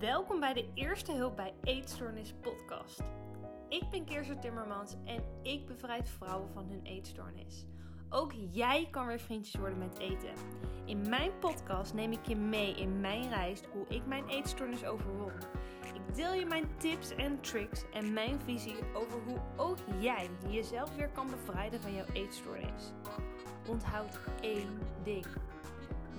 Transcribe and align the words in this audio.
Welkom 0.00 0.40
bij 0.40 0.52
de 0.52 0.68
Eerste 0.74 1.12
Hulp 1.12 1.36
bij 1.36 1.54
Eetstoornis 1.62 2.34
podcast. 2.40 3.02
Ik 3.68 3.82
ben 3.90 4.04
Kirsten 4.04 4.40
Timmermans 4.40 4.96
en 5.04 5.24
ik 5.42 5.66
bevrijd 5.66 6.08
vrouwen 6.08 6.50
van 6.52 6.66
hun 6.68 6.80
eetstoornis. 6.82 7.66
Ook 8.08 8.32
jij 8.50 8.88
kan 8.90 9.06
weer 9.06 9.20
vriendjes 9.20 9.54
worden 9.54 9.78
met 9.78 9.98
eten. 9.98 10.32
In 10.84 11.08
mijn 11.08 11.30
podcast 11.38 11.94
neem 11.94 12.12
ik 12.12 12.26
je 12.26 12.36
mee 12.36 12.74
in 12.74 13.00
mijn 13.00 13.28
reis 13.28 13.60
hoe 13.72 13.86
ik 13.88 14.06
mijn 14.06 14.28
eetstoornis 14.28 14.84
overwon. 14.84 15.32
Ik 15.94 16.14
deel 16.14 16.34
je 16.34 16.46
mijn 16.46 16.76
tips 16.76 17.10
en 17.10 17.40
tricks 17.40 17.84
en 17.92 18.12
mijn 18.12 18.40
visie 18.44 18.76
over 18.94 19.18
hoe 19.26 19.40
ook 19.56 19.78
jij 19.98 20.30
jezelf 20.48 20.96
weer 20.96 21.08
kan 21.08 21.30
bevrijden 21.30 21.80
van 21.80 21.94
jouw 21.94 22.06
eetstoornis. 22.12 22.92
Onthoud 23.68 24.18
één 24.40 24.78
ding. 25.02 25.26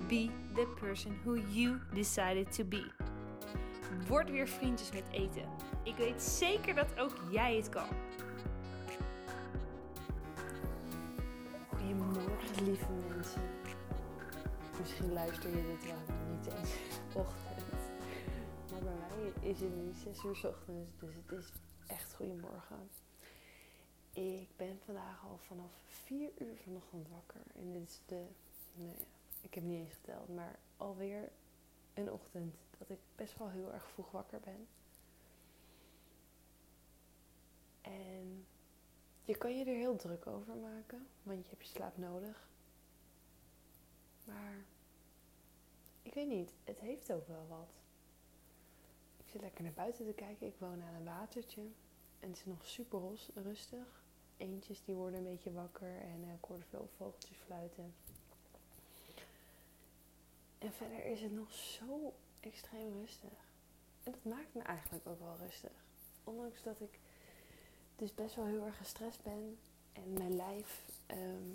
Be 0.08 0.30
the 0.54 0.66
person 0.80 1.20
who 1.24 1.36
you 1.36 1.78
decided 1.92 2.52
to 2.52 2.64
be. 2.64 3.01
Word 4.00 4.30
weer 4.30 4.48
vriendjes 4.48 4.92
met 4.92 5.08
eten. 5.10 5.48
Ik 5.82 5.96
weet 5.96 6.22
zeker 6.22 6.74
dat 6.74 6.98
ook 6.98 7.16
jij 7.30 7.56
het 7.56 7.68
kan. 7.68 7.88
Goedemorgen, 11.68 12.64
lieve 12.64 12.92
mensen. 13.08 13.42
Misschien 14.78 15.12
luister 15.12 15.50
je 15.50 15.62
dit 15.66 15.84
wel 15.84 16.16
niet 16.30 16.46
eens 16.46 16.74
ochtend. 17.14 17.80
Maar 18.70 18.80
bij 18.80 18.92
mij 18.92 19.50
is 19.50 19.60
het 19.60 19.76
nu 19.76 19.92
6 19.92 20.24
uur 20.24 20.36
s 20.36 20.44
ochtends, 20.44 20.90
dus 20.98 21.14
het 21.14 21.38
is 21.38 21.52
echt 21.86 22.14
goedemorgen. 22.14 22.88
Ik 24.12 24.48
ben 24.56 24.78
vandaag 24.84 25.24
al 25.24 25.38
vanaf 25.46 25.72
4 25.86 26.30
uur 26.38 26.56
vanochtend 26.64 27.08
wakker. 27.08 27.40
En 27.54 27.72
dit 27.72 27.88
is 27.88 28.00
de, 28.06 28.24
nou 28.74 28.88
ja, 28.88 29.04
ik 29.40 29.54
heb 29.54 29.64
niet 29.64 29.78
eens 29.78 29.94
geteld, 29.94 30.28
maar 30.28 30.58
alweer 30.76 31.30
een 31.94 32.12
ochtend 32.12 32.54
dat 32.88 32.96
ik 32.96 33.04
best 33.14 33.38
wel 33.38 33.50
heel 33.50 33.72
erg 33.72 33.90
vroeg 33.90 34.10
wakker 34.10 34.40
ben. 34.40 34.68
En 37.80 38.46
je 39.22 39.36
kan 39.36 39.58
je 39.58 39.64
er 39.64 39.76
heel 39.76 39.96
druk 39.96 40.26
over 40.26 40.56
maken, 40.56 41.06
want 41.22 41.44
je 41.44 41.50
hebt 41.50 41.66
je 41.66 41.74
slaap 41.74 41.96
nodig. 41.96 42.48
Maar 44.24 44.64
ik 46.02 46.14
weet 46.14 46.28
niet, 46.28 46.52
het 46.64 46.80
heeft 46.80 47.12
ook 47.12 47.28
wel 47.28 47.46
wat. 47.48 47.70
Ik 49.16 49.28
zit 49.28 49.40
lekker 49.40 49.62
naar 49.62 49.72
buiten 49.72 50.06
te 50.06 50.12
kijken. 50.12 50.46
Ik 50.46 50.58
woon 50.58 50.82
aan 50.82 50.94
een 50.94 51.04
watertje. 51.04 51.62
En 52.20 52.28
het 52.28 52.36
is 52.36 52.44
nog 52.44 52.66
super 52.66 53.00
rustig. 53.34 54.04
Eentjes 54.36 54.84
die 54.84 54.94
worden 54.94 55.18
een 55.18 55.30
beetje 55.30 55.52
wakker 55.52 56.00
en 56.00 56.24
ik 56.24 56.44
hoorde 56.44 56.64
veel 56.64 56.88
vogeltjes 56.96 57.36
fluiten. 57.36 57.94
En 60.58 60.72
verder 60.72 61.04
is 61.04 61.20
het 61.20 61.32
nog 61.32 61.52
zo 61.52 62.14
extreem 62.42 62.92
rustig. 63.00 63.50
En 64.02 64.12
dat 64.12 64.24
maakt 64.24 64.54
me 64.54 64.62
eigenlijk 64.62 65.06
ook 65.06 65.20
wel 65.20 65.36
rustig. 65.36 65.72
Ondanks 66.24 66.62
dat 66.62 66.80
ik 66.80 66.98
dus 67.96 68.14
best 68.14 68.34
wel 68.34 68.46
heel 68.46 68.66
erg 68.66 68.76
gestrest 68.76 69.22
ben. 69.22 69.58
En 69.92 70.12
mijn 70.12 70.36
lijf 70.36 70.84
ehm, 71.06 71.50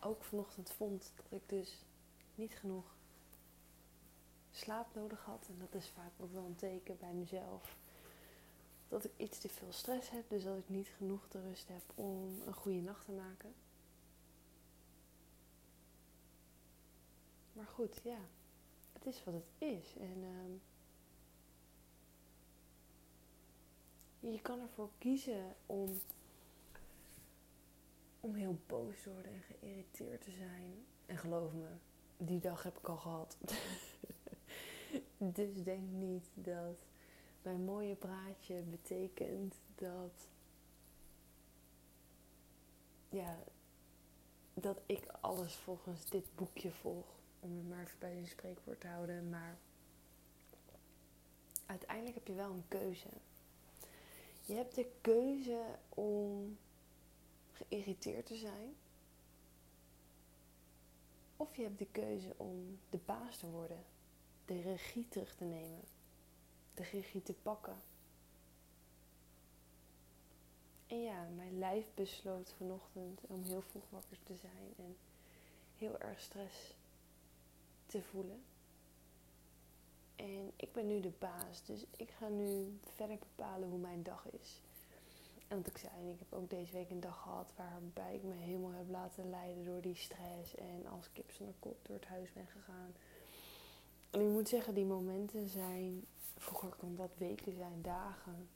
ook 0.00 0.24
vanochtend 0.24 0.70
vond 0.70 1.12
dat 1.16 1.40
ik 1.40 1.48
dus 1.48 1.84
niet 2.34 2.54
genoeg 2.54 2.94
slaap 4.50 4.94
nodig 4.94 5.24
had. 5.24 5.46
En 5.48 5.58
dat 5.58 5.82
is 5.82 5.88
vaak 5.88 6.12
ook 6.18 6.32
wel 6.32 6.44
een 6.44 6.56
teken 6.56 6.98
bij 6.98 7.12
mezelf. 7.12 7.76
Dat 8.88 9.04
ik 9.04 9.12
iets 9.16 9.38
te 9.38 9.48
veel 9.48 9.72
stress 9.72 10.10
heb. 10.10 10.24
Dus 10.28 10.44
dat 10.44 10.58
ik 10.58 10.68
niet 10.68 10.88
genoeg 10.96 11.28
de 11.28 11.40
rust 11.40 11.68
heb 11.68 11.82
om 11.94 12.42
een 12.46 12.54
goede 12.54 12.80
nacht 12.80 13.04
te 13.04 13.12
maken. 13.12 13.54
Maar 17.52 17.66
goed, 17.66 18.00
ja. 18.02 18.18
Het 19.00 19.14
is 19.14 19.24
wat 19.24 19.34
het 19.34 19.52
is. 19.58 19.94
En 19.96 20.24
ehm, 20.24 20.52
je 24.32 24.40
kan 24.40 24.60
ervoor 24.60 24.90
kiezen 24.98 25.56
om, 25.66 26.00
om 28.20 28.34
heel 28.34 28.58
boos 28.66 29.02
te 29.02 29.12
worden 29.12 29.32
en 29.32 29.42
geïrriteerd 29.42 30.22
te 30.22 30.30
zijn. 30.30 30.84
En 31.06 31.18
geloof 31.18 31.52
me, 31.52 31.68
die 32.16 32.40
dag 32.40 32.62
heb 32.62 32.78
ik 32.78 32.88
al 32.88 32.96
gehad. 32.96 33.36
dus 35.36 35.62
denk 35.62 35.90
niet 35.90 36.26
dat 36.34 36.76
mijn 37.42 37.64
mooie 37.64 37.94
praatje 37.94 38.62
betekent 38.62 39.54
dat. 39.74 40.28
Ja, 43.08 43.38
dat 44.54 44.80
ik 44.86 45.06
alles 45.20 45.54
volgens 45.54 46.04
dit 46.04 46.26
boekje 46.34 46.72
volg 46.72 47.19
om 47.40 47.56
het 47.56 47.68
maar 47.68 47.80
even 47.80 47.98
bij 47.98 48.16
een 48.16 48.26
spreekwoord 48.26 48.80
te 48.80 48.86
houden. 48.86 49.30
Maar 49.30 49.58
uiteindelijk 51.66 52.14
heb 52.14 52.26
je 52.26 52.34
wel 52.34 52.50
een 52.50 52.68
keuze. 52.68 53.08
Je 54.40 54.54
hebt 54.54 54.74
de 54.74 54.90
keuze 55.00 55.64
om 55.88 56.58
geïrriteerd 57.52 58.26
te 58.26 58.36
zijn. 58.36 58.74
Of 61.36 61.56
je 61.56 61.62
hebt 61.62 61.78
de 61.78 61.90
keuze 61.92 62.34
om 62.36 62.78
de 62.90 62.98
baas 63.04 63.36
te 63.36 63.50
worden. 63.50 63.84
De 64.44 64.60
regie 64.60 65.08
terug 65.08 65.34
te 65.34 65.44
nemen. 65.44 65.80
De 66.74 66.82
regie 66.82 67.22
te 67.22 67.32
pakken. 67.32 67.76
En 70.86 71.02
ja, 71.02 71.28
mijn 71.36 71.58
lijf 71.58 71.86
besloot 71.94 72.54
vanochtend 72.56 73.20
om 73.26 73.42
heel 73.42 73.62
vroeg 73.62 73.90
wakker 73.90 74.16
te 74.22 74.36
zijn 74.36 74.74
en 74.76 74.96
heel 75.76 76.00
erg 76.00 76.20
stress 76.20 76.74
te 77.90 78.02
voelen. 78.02 78.42
En 80.16 80.52
ik 80.56 80.72
ben 80.72 80.86
nu 80.86 81.00
de 81.00 81.12
baas, 81.18 81.64
dus 81.64 81.84
ik 81.96 82.10
ga 82.10 82.28
nu 82.28 82.78
verder 82.94 83.18
bepalen 83.18 83.68
hoe 83.68 83.78
mijn 83.78 84.02
dag 84.02 84.26
is. 84.30 84.60
En 85.48 85.56
wat 85.56 85.66
ik 85.66 85.78
zei, 85.78 86.10
ik 86.12 86.18
heb 86.18 86.32
ook 86.32 86.50
deze 86.50 86.72
week 86.72 86.90
een 86.90 87.00
dag 87.00 87.22
gehad 87.22 87.52
waarbij 87.56 88.14
ik 88.14 88.22
me 88.22 88.34
helemaal 88.34 88.72
heb 88.72 88.88
laten 88.88 89.30
leiden 89.30 89.64
door 89.64 89.80
die 89.80 89.94
stress. 89.94 90.54
En 90.54 90.86
als 90.86 91.12
kip 91.12 91.30
zonder 91.30 91.54
kop 91.58 91.76
door 91.82 91.96
het 91.96 92.04
huis 92.04 92.32
ben 92.32 92.46
gegaan. 92.46 92.94
En 94.10 94.20
ik 94.20 94.28
moet 94.28 94.48
zeggen, 94.48 94.74
die 94.74 94.84
momenten 94.84 95.48
zijn, 95.48 96.04
vroeger 96.36 96.74
kon 96.76 96.96
dat 96.96 97.10
weken 97.16 97.52
zijn, 97.52 97.82
dagen. 97.82 98.48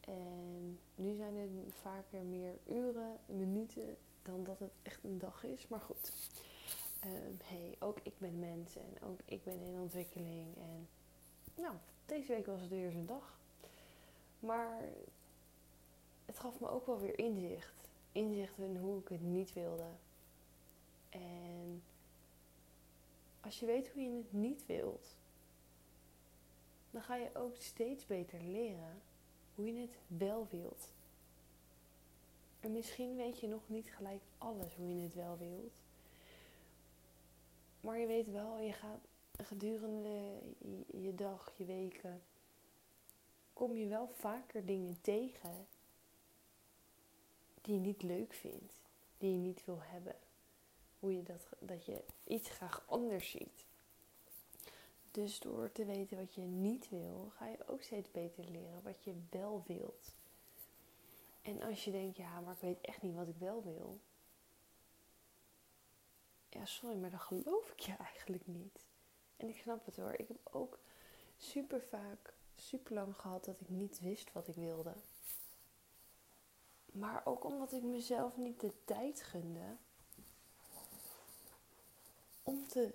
En 0.00 0.78
nu 0.94 1.14
zijn 1.14 1.36
het 1.36 1.74
vaker 1.74 2.22
meer 2.22 2.58
uren, 2.66 3.16
minuten 3.26 3.96
dan 4.22 4.44
dat 4.44 4.58
het 4.58 4.72
echt 4.82 5.04
een 5.04 5.18
dag 5.18 5.44
is. 5.44 5.68
Maar 5.68 5.80
goed, 5.80 6.12
um, 7.04 7.38
hey, 7.44 7.76
ook 7.78 7.98
ik 8.02 8.18
ben 8.18 8.38
mens 8.38 8.76
en 8.76 9.08
ook 9.08 9.20
ik 9.24 9.44
ben 9.44 9.60
in 9.60 9.78
ontwikkeling. 9.78 10.56
En 10.56 10.88
nou, 11.54 11.74
deze 12.06 12.32
week 12.32 12.46
was 12.46 12.60
het 12.60 12.70
weer 12.70 12.90
zo'n 12.90 13.06
dag. 13.06 13.38
Maar 14.40 14.84
het 16.24 16.38
gaf 16.38 16.60
me 16.60 16.68
ook 16.68 16.86
wel 16.86 17.00
weer 17.00 17.18
inzicht. 17.18 17.88
Inzicht 18.12 18.58
in 18.58 18.76
hoe 18.76 19.00
ik 19.00 19.08
het 19.08 19.22
niet 19.22 19.52
wilde. 19.52 19.88
En 21.08 21.82
als 23.40 23.60
je 23.60 23.66
weet 23.66 23.92
hoe 23.92 24.02
je 24.02 24.16
het 24.16 24.32
niet 24.32 24.66
wilt, 24.66 25.16
dan 26.90 27.02
ga 27.02 27.16
je 27.16 27.30
ook 27.34 27.56
steeds 27.56 28.06
beter 28.06 28.40
leren 28.40 29.00
hoe 29.54 29.74
je 29.74 29.80
het 29.80 29.96
wel 30.06 30.46
wilt. 30.50 30.88
En 32.60 32.72
misschien 32.72 33.16
weet 33.16 33.40
je 33.40 33.48
nog 33.48 33.62
niet 33.66 33.90
gelijk 33.90 34.22
alles 34.38 34.74
hoe 34.74 34.96
je 34.96 35.02
het 35.02 35.14
wel 35.14 35.38
wilt. 35.38 35.80
Maar 37.86 37.98
je 37.98 38.06
weet 38.06 38.30
wel, 38.30 38.58
je 38.58 38.72
gaat 38.72 39.08
gedurende 39.36 40.38
je 40.86 41.14
dag, 41.14 41.52
je 41.56 41.64
weken, 41.64 42.22
kom 43.52 43.76
je 43.76 43.86
wel 43.86 44.08
vaker 44.08 44.66
dingen 44.66 45.00
tegen 45.00 45.66
die 47.60 47.74
je 47.74 47.80
niet 47.80 48.02
leuk 48.02 48.32
vindt, 48.32 48.72
die 49.18 49.32
je 49.32 49.38
niet 49.38 49.64
wil 49.64 49.82
hebben. 49.82 50.14
Hoe 50.98 51.16
je 51.16 51.22
dat, 51.22 51.46
dat 51.58 51.84
je 51.84 52.04
iets 52.24 52.48
graag 52.48 52.84
anders 52.86 53.30
ziet. 53.30 53.64
Dus 55.10 55.38
door 55.38 55.72
te 55.72 55.84
weten 55.84 56.16
wat 56.16 56.34
je 56.34 56.42
niet 56.42 56.88
wil, 56.88 57.30
ga 57.36 57.46
je 57.48 57.68
ook 57.68 57.82
steeds 57.82 58.10
beter 58.10 58.44
leren 58.44 58.82
wat 58.82 59.04
je 59.04 59.14
wel 59.30 59.62
wilt. 59.66 60.14
En 61.42 61.62
als 61.62 61.84
je 61.84 61.90
denkt, 61.90 62.16
ja, 62.16 62.40
maar 62.40 62.54
ik 62.54 62.60
weet 62.60 62.80
echt 62.80 63.02
niet 63.02 63.14
wat 63.14 63.28
ik 63.28 63.36
wel 63.38 63.62
wil, 63.62 63.98
ja, 66.56 66.64
sorry, 66.64 66.96
maar 66.96 67.10
dat 67.10 67.20
geloof 67.20 67.70
ik 67.70 67.78
je 67.80 67.96
eigenlijk 68.12 68.46
niet. 68.46 68.84
En 69.36 69.48
ik 69.48 69.56
snap 69.56 69.86
het 69.86 69.96
hoor. 69.96 70.12
Ik 70.16 70.28
heb 70.28 70.38
ook 70.50 70.78
super 71.36 71.80
vaak, 71.80 72.34
super 72.56 72.94
lang 72.94 73.16
gehad 73.16 73.44
dat 73.44 73.60
ik 73.60 73.68
niet 73.68 74.00
wist 74.00 74.32
wat 74.32 74.48
ik 74.48 74.54
wilde. 74.54 74.92
Maar 76.86 77.22
ook 77.24 77.44
omdat 77.44 77.72
ik 77.72 77.82
mezelf 77.82 78.36
niet 78.36 78.60
de 78.60 78.72
tijd 78.84 79.22
gunde 79.22 79.76
om 82.42 82.68
te, 82.68 82.94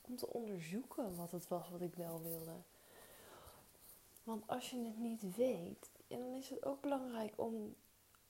om 0.00 0.16
te 0.16 0.26
onderzoeken 0.26 1.16
wat 1.16 1.30
het 1.30 1.48
was 1.48 1.70
wat 1.70 1.80
ik 1.80 1.94
wel 1.94 2.22
wilde. 2.22 2.54
Want 4.24 4.46
als 4.46 4.70
je 4.70 4.84
het 4.84 4.98
niet 4.98 5.36
weet, 5.36 5.90
dan 6.06 6.34
is 6.34 6.48
het 6.50 6.64
ook 6.64 6.80
belangrijk 6.80 7.32
om 7.36 7.74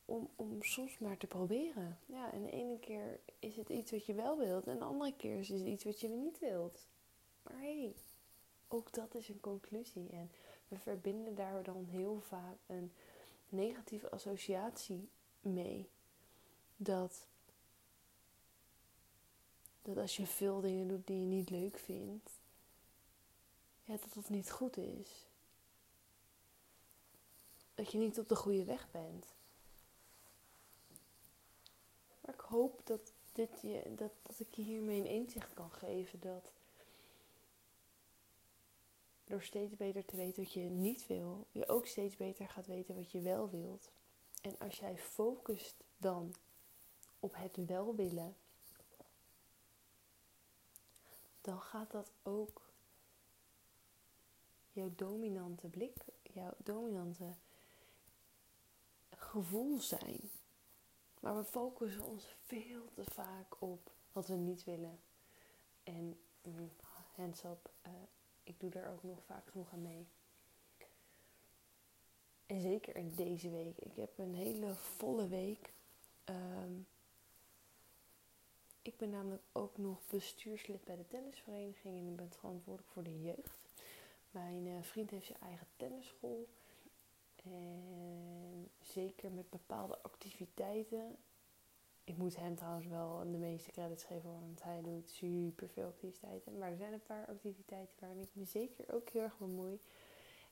om, 0.04 0.28
om 0.36 0.62
soms 0.62 0.98
maar 0.98 1.16
te 1.16 1.26
proberen. 1.26 1.98
Ja, 2.06 2.32
en 2.32 2.42
de 2.42 2.50
ene 2.50 2.78
keer 2.78 3.20
is 3.38 3.56
het 3.56 3.68
iets 3.68 3.90
wat 3.90 4.06
je 4.06 4.14
wel 4.14 4.38
wilt 4.38 4.66
en 4.66 4.78
de 4.78 4.84
andere 4.84 5.16
keer 5.16 5.38
is 5.38 5.48
het 5.48 5.66
iets 5.66 5.84
wat 5.84 6.00
je 6.00 6.08
niet 6.08 6.38
wilt. 6.38 6.86
Maar 7.42 7.60
hé, 7.60 7.80
hey, 7.80 7.94
ook 8.68 8.92
dat 8.92 9.14
is 9.14 9.28
een 9.28 9.40
conclusie. 9.40 10.08
En 10.10 10.30
we 10.68 10.78
verbinden 10.78 11.34
daar 11.34 11.62
dan 11.62 11.84
heel 11.84 12.20
vaak 12.20 12.56
een 12.66 12.92
negatieve 13.48 14.10
associatie 14.10 15.08
mee. 15.40 15.88
Dat, 16.76 17.26
dat 19.82 19.96
als 19.96 20.16
je 20.16 20.26
veel 20.26 20.60
dingen 20.60 20.88
doet 20.88 21.06
die 21.06 21.20
je 21.20 21.26
niet 21.26 21.50
leuk 21.50 21.78
vindt, 21.78 22.30
ja, 23.82 23.96
dat 23.96 24.14
dat 24.14 24.28
niet 24.28 24.50
goed 24.50 24.76
is. 24.76 25.26
Dat 27.74 27.92
je 27.92 27.98
niet 27.98 28.18
op 28.18 28.28
de 28.28 28.36
goede 28.36 28.64
weg 28.64 28.90
bent. 28.90 29.26
Maar 32.24 32.34
ik 32.34 32.40
hoop 32.40 32.80
dat, 32.84 33.12
dit 33.32 33.60
je, 33.60 33.94
dat, 33.96 34.12
dat 34.22 34.40
ik 34.40 34.54
je 34.54 34.62
hiermee 34.62 35.00
een 35.00 35.06
inzicht 35.06 35.54
kan 35.54 35.70
geven 35.70 36.20
dat 36.20 36.52
door 39.24 39.42
steeds 39.42 39.76
beter 39.76 40.04
te 40.04 40.16
weten 40.16 40.42
wat 40.42 40.52
je 40.52 40.60
niet 40.60 41.06
wil, 41.06 41.46
je 41.52 41.68
ook 41.68 41.86
steeds 41.86 42.16
beter 42.16 42.48
gaat 42.48 42.66
weten 42.66 42.94
wat 42.94 43.10
je 43.10 43.20
wel 43.20 43.50
wilt. 43.50 43.90
En 44.40 44.58
als 44.58 44.78
jij 44.78 44.98
focust 44.98 45.74
dan 45.96 46.34
op 47.20 47.34
het 47.36 47.66
wel 47.66 47.94
willen, 47.94 48.36
dan 51.40 51.60
gaat 51.60 51.90
dat 51.90 52.10
ook 52.22 52.62
jouw 54.72 54.92
dominante 54.96 55.68
blik, 55.68 55.96
jouw 56.22 56.54
dominante 56.56 57.34
gevoel 59.10 59.80
zijn. 59.80 60.30
Maar 61.22 61.36
we 61.36 61.44
focussen 61.44 62.04
ons 62.04 62.36
veel 62.40 62.84
te 62.92 63.04
vaak 63.04 63.60
op 63.60 63.90
wat 64.12 64.26
we 64.26 64.34
niet 64.34 64.64
willen. 64.64 65.00
En 65.82 66.20
mm, 66.42 66.70
hands 67.14 67.44
up, 67.44 67.70
uh, 67.86 67.92
ik 68.42 68.60
doe 68.60 68.70
daar 68.70 68.92
ook 68.92 69.02
nog 69.02 69.24
vaak 69.24 69.50
genoeg 69.50 69.72
aan 69.72 69.82
mee. 69.82 70.06
En 72.46 72.60
zeker 72.60 72.96
in 72.96 73.14
deze 73.14 73.50
week. 73.50 73.78
Ik 73.78 73.96
heb 73.96 74.18
een 74.18 74.34
hele 74.34 74.74
volle 74.74 75.28
week. 75.28 75.72
Um, 76.24 76.86
ik 78.82 78.96
ben 78.96 79.10
namelijk 79.10 79.42
ook 79.52 79.78
nog 79.78 79.98
bestuurslid 80.10 80.84
bij 80.84 80.96
de 80.96 81.06
tennisvereniging 81.06 81.98
en 81.98 82.06
ik 82.06 82.16
ben 82.16 82.30
verantwoordelijk 82.30 82.92
voor 82.92 83.02
de 83.02 83.22
jeugd. 83.22 83.60
Mijn 84.30 84.66
uh, 84.66 84.82
vriend 84.82 85.10
heeft 85.10 85.26
zijn 85.26 85.40
eigen 85.40 85.66
tennisschool. 85.76 86.48
En 87.42 88.70
zeker 88.80 89.30
met 89.30 89.50
bepaalde 89.50 89.98
activiteiten. 90.02 91.16
Ik 92.04 92.16
moet 92.16 92.36
hem 92.36 92.56
trouwens 92.56 92.86
wel 92.86 93.18
de 93.30 93.38
meeste 93.38 93.70
credits 93.70 94.04
geven, 94.04 94.30
want 94.30 94.62
hij 94.62 94.82
doet 94.82 95.10
super 95.10 95.68
veel 95.68 95.86
activiteiten. 95.86 96.58
Maar 96.58 96.70
er 96.70 96.76
zijn 96.76 96.92
een 96.92 97.02
paar 97.02 97.26
activiteiten 97.26 97.96
waarin 97.98 98.20
ik 98.20 98.30
me 98.32 98.44
zeker 98.44 98.94
ook 98.94 99.08
heel 99.08 99.22
erg 99.22 99.38
bemoei. 99.38 99.80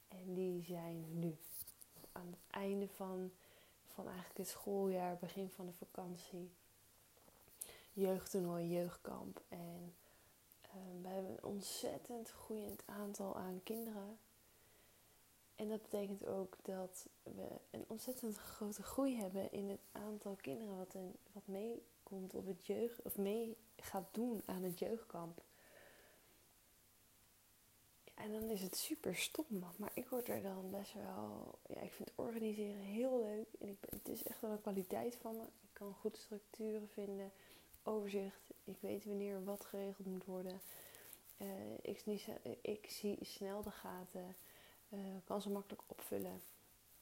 En 0.08 0.34
die 0.34 0.62
zijn 0.62 1.18
nu. 1.18 1.36
Aan 2.12 2.26
het 2.26 2.38
einde 2.50 2.88
van, 2.88 3.30
van 3.86 4.06
eigenlijk 4.06 4.38
het 4.38 4.48
schooljaar, 4.48 5.16
begin 5.16 5.50
van 5.50 5.66
de 5.66 5.72
vakantie. 5.72 6.50
Jeugdtoernooi, 7.92 8.68
jeugdkamp. 8.68 9.42
En 9.48 9.94
uh, 10.66 11.02
we 11.02 11.08
hebben 11.08 11.30
een 11.30 11.44
ontzettend 11.44 12.30
groeiend 12.30 12.82
aantal 12.86 13.36
aan 13.36 13.60
kinderen 13.62 14.18
en 15.60 15.68
dat 15.68 15.82
betekent 15.82 16.26
ook 16.26 16.56
dat 16.62 17.06
we 17.22 17.46
een 17.70 17.84
ontzettend 17.86 18.36
grote 18.36 18.82
groei 18.82 19.16
hebben 19.16 19.52
in 19.52 19.68
het 19.68 19.80
aantal 19.92 20.36
kinderen 20.40 20.76
wat, 20.76 20.94
een, 20.94 21.16
wat 21.32 21.46
meekomt 21.46 22.34
op 22.34 22.46
het 22.46 22.66
jeugd, 22.66 23.02
of 23.02 23.16
mee 23.16 23.56
gaat 23.76 24.08
doen 24.10 24.42
aan 24.46 24.62
het 24.62 24.78
jeugdkamp. 24.78 25.42
en 28.14 28.32
dan 28.32 28.50
is 28.50 28.62
het 28.62 28.76
super 28.76 29.16
stom, 29.16 29.64
maar 29.76 29.90
ik 29.94 30.08
word 30.08 30.28
er 30.28 30.42
dan 30.42 30.70
best 30.70 30.94
wel. 30.94 31.58
Ja, 31.68 31.80
ik 31.80 31.92
vind 31.92 32.10
organiseren 32.14 32.80
heel 32.80 33.20
leuk. 33.20 33.48
En 33.60 33.68
ik 33.68 33.78
het 33.90 34.08
is 34.08 34.22
echt 34.22 34.40
wel 34.40 34.50
een 34.50 34.60
kwaliteit 34.60 35.16
van 35.16 35.36
me. 35.36 35.42
Ik 35.42 35.70
kan 35.72 35.94
goed 35.94 36.16
structuren 36.16 36.88
vinden, 36.88 37.32
overzicht. 37.82 38.50
Ik 38.64 38.76
weet 38.80 39.04
wanneer 39.04 39.44
wat 39.44 39.64
geregeld 39.64 40.06
moet 40.06 40.24
worden. 40.24 40.60
Uh, 41.38 41.48
ik, 41.82 42.04
ik 42.62 42.90
zie 42.90 43.18
snel 43.20 43.62
de 43.62 43.70
gaten. 43.70 44.36
Uh, 44.90 44.98
kan 45.24 45.42
ze 45.42 45.50
makkelijk 45.50 45.82
opvullen. 45.86 46.42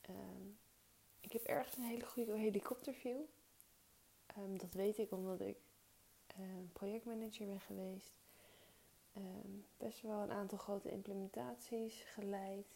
Ehm, 0.01 0.47
ik 1.21 1.33
heb 1.33 1.43
ergens 1.43 1.77
een 1.77 1.83
hele 1.83 2.07
goede 2.07 2.39
helikopterview. 2.39 3.21
Um, 4.39 4.59
dat 4.59 4.73
weet 4.73 4.99
ik 4.99 5.13
omdat 5.13 5.41
ik 5.41 5.57
ehm, 6.27 6.67
projectmanager 6.73 7.47
ben 7.47 7.61
geweest. 7.61 8.13
best 9.77 10.03
wel 10.03 10.23
een 10.23 10.31
aantal 10.31 10.59
grote 10.59 10.91
implementaties 10.91 12.03
geleid. 12.03 12.67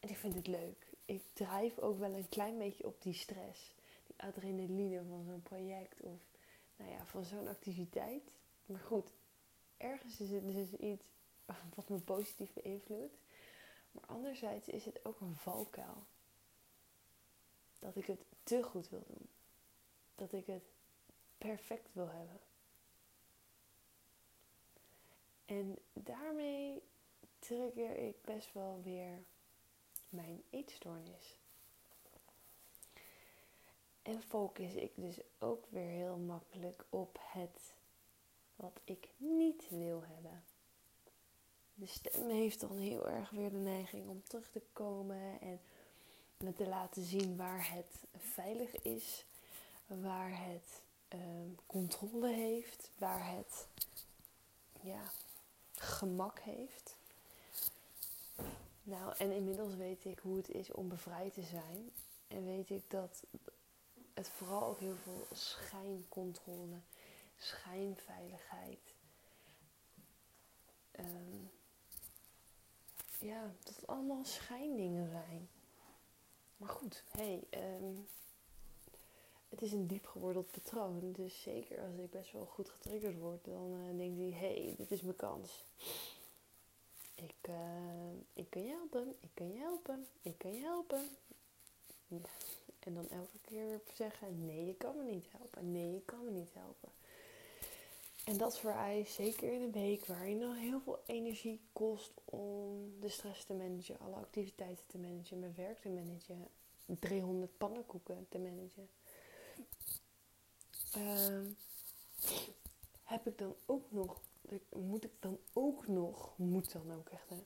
En 0.00 0.08
ik 0.08 0.16
vind 0.16 0.34
het 0.34 0.46
leuk. 0.46 0.86
Ik 1.04 1.22
drijf 1.32 1.78
ook 1.78 1.98
wel 1.98 2.12
een 2.12 2.28
klein 2.28 2.58
beetje 2.58 2.86
op 2.86 3.02
die 3.02 3.14
stress. 3.14 3.74
Die 4.06 4.16
adrenaline 4.16 5.04
van 5.04 5.24
zo'n 5.24 5.42
project 5.42 6.00
of 6.00 6.20
nou 6.76 6.90
ja, 6.90 7.06
van 7.06 7.24
zo'n 7.24 7.48
activiteit. 7.48 8.22
Maar 8.66 8.80
goed, 8.80 9.12
ergens 9.76 10.20
is 10.20 10.30
het 10.30 10.52
dus 10.52 10.72
iets 10.72 11.04
wat 11.74 11.88
me 11.88 11.98
positief 11.98 12.52
beïnvloedt. 12.52 13.18
Maar 13.90 14.04
anderzijds 14.06 14.68
is 14.68 14.84
het 14.84 15.04
ook 15.04 15.20
een 15.20 15.36
valkuil. 15.36 16.06
Dat 17.78 17.96
ik 17.96 18.06
het 18.06 18.20
te 18.42 18.62
goed 18.62 18.88
wil 18.88 19.04
doen. 19.06 19.28
Dat 20.14 20.32
ik 20.32 20.46
het 20.46 20.64
perfect 21.38 21.88
wil 21.92 22.08
hebben. 22.08 22.40
En 25.44 25.78
daarmee 25.92 26.82
trigger 27.38 27.96
ik 27.96 28.22
best 28.22 28.52
wel 28.52 28.80
weer 28.82 29.24
mijn 30.08 30.42
eetstoornis. 30.50 31.38
En 34.02 34.22
focus 34.22 34.74
ik 34.74 34.92
dus 34.94 35.20
ook 35.38 35.66
weer 35.66 35.88
heel 35.88 36.16
makkelijk 36.16 36.84
op 36.88 37.18
het 37.20 37.74
wat 38.56 38.80
ik 38.84 39.08
niet 39.16 39.68
wil 39.68 40.04
hebben 40.04 40.44
de 41.78 41.86
stem 41.86 42.28
heeft 42.28 42.60
dan 42.60 42.76
heel 42.76 43.08
erg 43.08 43.30
weer 43.30 43.50
de 43.50 43.56
neiging 43.56 44.08
om 44.08 44.22
terug 44.22 44.48
te 44.50 44.62
komen 44.72 45.40
en 45.40 45.60
me 46.36 46.54
te 46.54 46.68
laten 46.68 47.04
zien 47.04 47.36
waar 47.36 47.72
het 47.72 48.04
veilig 48.16 48.82
is, 48.82 49.24
waar 49.86 50.30
het 50.30 50.80
um, 51.08 51.56
controle 51.66 52.32
heeft, 52.32 52.90
waar 52.98 53.30
het 53.36 53.66
ja, 54.80 55.02
gemak 55.74 56.38
heeft. 56.38 56.96
Nou, 58.82 59.14
en 59.18 59.30
inmiddels 59.30 59.74
weet 59.74 60.04
ik 60.04 60.18
hoe 60.18 60.36
het 60.36 60.48
is 60.48 60.70
om 60.72 60.88
bevrijd 60.88 61.34
te 61.34 61.42
zijn. 61.42 61.90
En 62.28 62.44
weet 62.44 62.70
ik 62.70 62.82
dat 62.88 63.22
het 64.14 64.28
vooral 64.28 64.64
ook 64.64 64.80
heel 64.80 64.96
veel 65.02 65.26
schijncontrole, 65.32 66.80
schijnveiligheid. 67.36 68.94
Um, 70.98 71.50
ja, 73.18 73.54
dat 73.64 73.76
het 73.76 73.86
allemaal 73.86 74.24
schijndingen 74.24 75.08
zijn. 75.08 75.48
Maar 76.56 76.68
goed, 76.68 77.04
hey, 77.10 77.42
um, 77.50 78.06
het 79.48 79.62
is 79.62 79.72
een 79.72 79.86
diep 79.86 80.06
geworteld 80.06 80.50
patroon. 80.50 81.12
Dus 81.12 81.42
zeker 81.42 81.80
als 81.80 81.98
ik 81.98 82.10
best 82.10 82.32
wel 82.32 82.44
goed 82.44 82.68
getriggerd 82.68 83.18
word, 83.18 83.44
dan 83.44 83.72
uh, 83.72 83.98
denkt 83.98 84.18
hij, 84.18 84.48
hey, 84.48 84.74
dit 84.76 84.90
is 84.90 85.02
mijn 85.02 85.16
kans. 85.16 85.64
Ik, 87.14 87.48
uh, 87.48 87.56
ik 88.32 88.50
kan 88.50 88.62
je 88.62 88.68
helpen, 88.68 89.14
ik 89.20 89.30
kan 89.34 89.48
je 89.48 89.58
helpen, 89.58 90.06
ik 90.22 90.38
kan 90.38 90.52
je 90.52 90.60
helpen. 90.60 91.08
En 92.78 92.94
dan 92.94 93.08
elke 93.10 93.38
keer 93.40 93.80
zeggen, 93.94 94.46
nee, 94.46 94.66
je 94.66 94.74
kan 94.74 94.96
me 94.96 95.04
niet 95.04 95.26
helpen, 95.30 95.72
nee, 95.72 95.92
je 95.92 96.02
kan 96.04 96.24
me 96.24 96.30
niet 96.30 96.54
helpen. 96.54 96.97
En 98.28 98.36
dat 98.36 98.58
vereist 98.58 99.14
zeker 99.14 99.52
in 99.52 99.62
een 99.62 99.72
week 99.72 100.06
waarin 100.06 100.38
nog 100.38 100.56
heel 100.56 100.80
veel 100.80 101.02
energie 101.06 101.60
kost 101.72 102.12
om 102.24 102.92
de 103.00 103.08
stress 103.08 103.44
te 103.44 103.54
managen, 103.54 103.98
alle 103.98 104.16
activiteiten 104.16 104.86
te 104.86 104.98
managen, 104.98 105.38
mijn 105.38 105.54
werk 105.56 105.80
te 105.80 105.88
managen, 105.88 106.48
300 106.86 107.56
pannenkoeken 107.56 108.26
te 108.28 108.38
managen. 108.38 108.88
Uh, 110.96 111.52
heb 113.02 113.26
ik 113.26 113.38
dan 113.38 113.54
ook 113.66 113.90
nog, 113.90 114.20
moet 114.68 115.04
ik 115.04 115.12
dan 115.20 115.38
ook 115.52 115.86
nog, 115.86 116.38
moet 116.38 116.72
dan 116.72 116.92
ook 116.92 117.08
echt, 117.08 117.28
hè, 117.28 117.44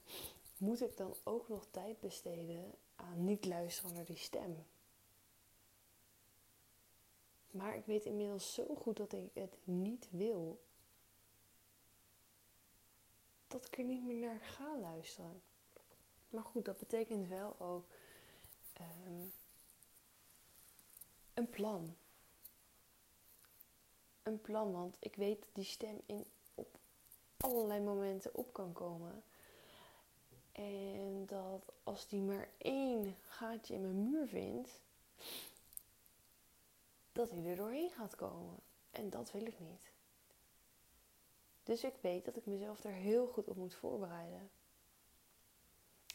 moet 0.56 0.82
ik 0.82 0.96
dan 0.96 1.14
ook 1.22 1.48
nog 1.48 1.66
tijd 1.70 2.00
besteden 2.00 2.74
aan 2.96 3.24
niet 3.24 3.44
luisteren 3.44 3.94
naar 3.94 4.04
die 4.04 4.16
stem? 4.16 4.64
Maar 7.50 7.76
ik 7.76 7.86
weet 7.86 8.04
inmiddels 8.04 8.54
zo 8.54 8.74
goed 8.74 8.96
dat 8.96 9.12
ik 9.12 9.30
het 9.34 9.56
niet 9.64 10.08
wil 10.10 10.60
dat 13.52 13.66
ik 13.66 13.78
er 13.78 13.84
niet 13.84 14.04
meer 14.04 14.26
naar 14.26 14.40
ga 14.40 14.78
luisteren. 14.78 15.42
Maar 16.28 16.44
goed, 16.44 16.64
dat 16.64 16.78
betekent 16.78 17.28
wel 17.28 17.60
ook 17.60 17.86
ehm, 18.72 19.26
een 21.34 21.50
plan. 21.50 21.96
Een 24.22 24.40
plan, 24.40 24.72
want 24.72 24.96
ik 25.00 25.16
weet 25.16 25.40
dat 25.40 25.54
die 25.54 25.64
stem 25.64 26.00
in, 26.06 26.24
op 26.54 26.78
allerlei 27.36 27.80
momenten 27.80 28.34
op 28.34 28.52
kan 28.52 28.72
komen. 28.72 29.22
En 30.52 31.26
dat 31.26 31.72
als 31.82 32.08
die 32.08 32.20
maar 32.20 32.48
één 32.58 33.16
gaatje 33.22 33.74
in 33.74 33.80
mijn 33.80 34.10
muur 34.10 34.28
vindt, 34.28 34.80
dat 37.12 37.30
hij 37.30 37.44
er 37.44 37.56
doorheen 37.56 37.90
gaat 37.90 38.14
komen. 38.14 38.58
En 38.90 39.10
dat 39.10 39.32
wil 39.32 39.46
ik 39.46 39.60
niet. 39.60 39.92
Dus 41.62 41.84
ik 41.84 41.94
weet 42.00 42.24
dat 42.24 42.36
ik 42.36 42.46
mezelf 42.46 42.84
er 42.84 42.92
heel 42.92 43.26
goed 43.26 43.48
op 43.48 43.56
moet 43.56 43.74
voorbereiden. 43.74 44.50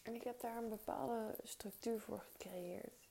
En 0.04 0.16
ik 0.16 0.24
heb 0.24 0.39
daar 0.39 0.58
een 0.58 0.70
bepaalde 0.70 1.36
structuur 1.44 2.00
voor 2.00 2.20
gecreëerd. 2.20 3.10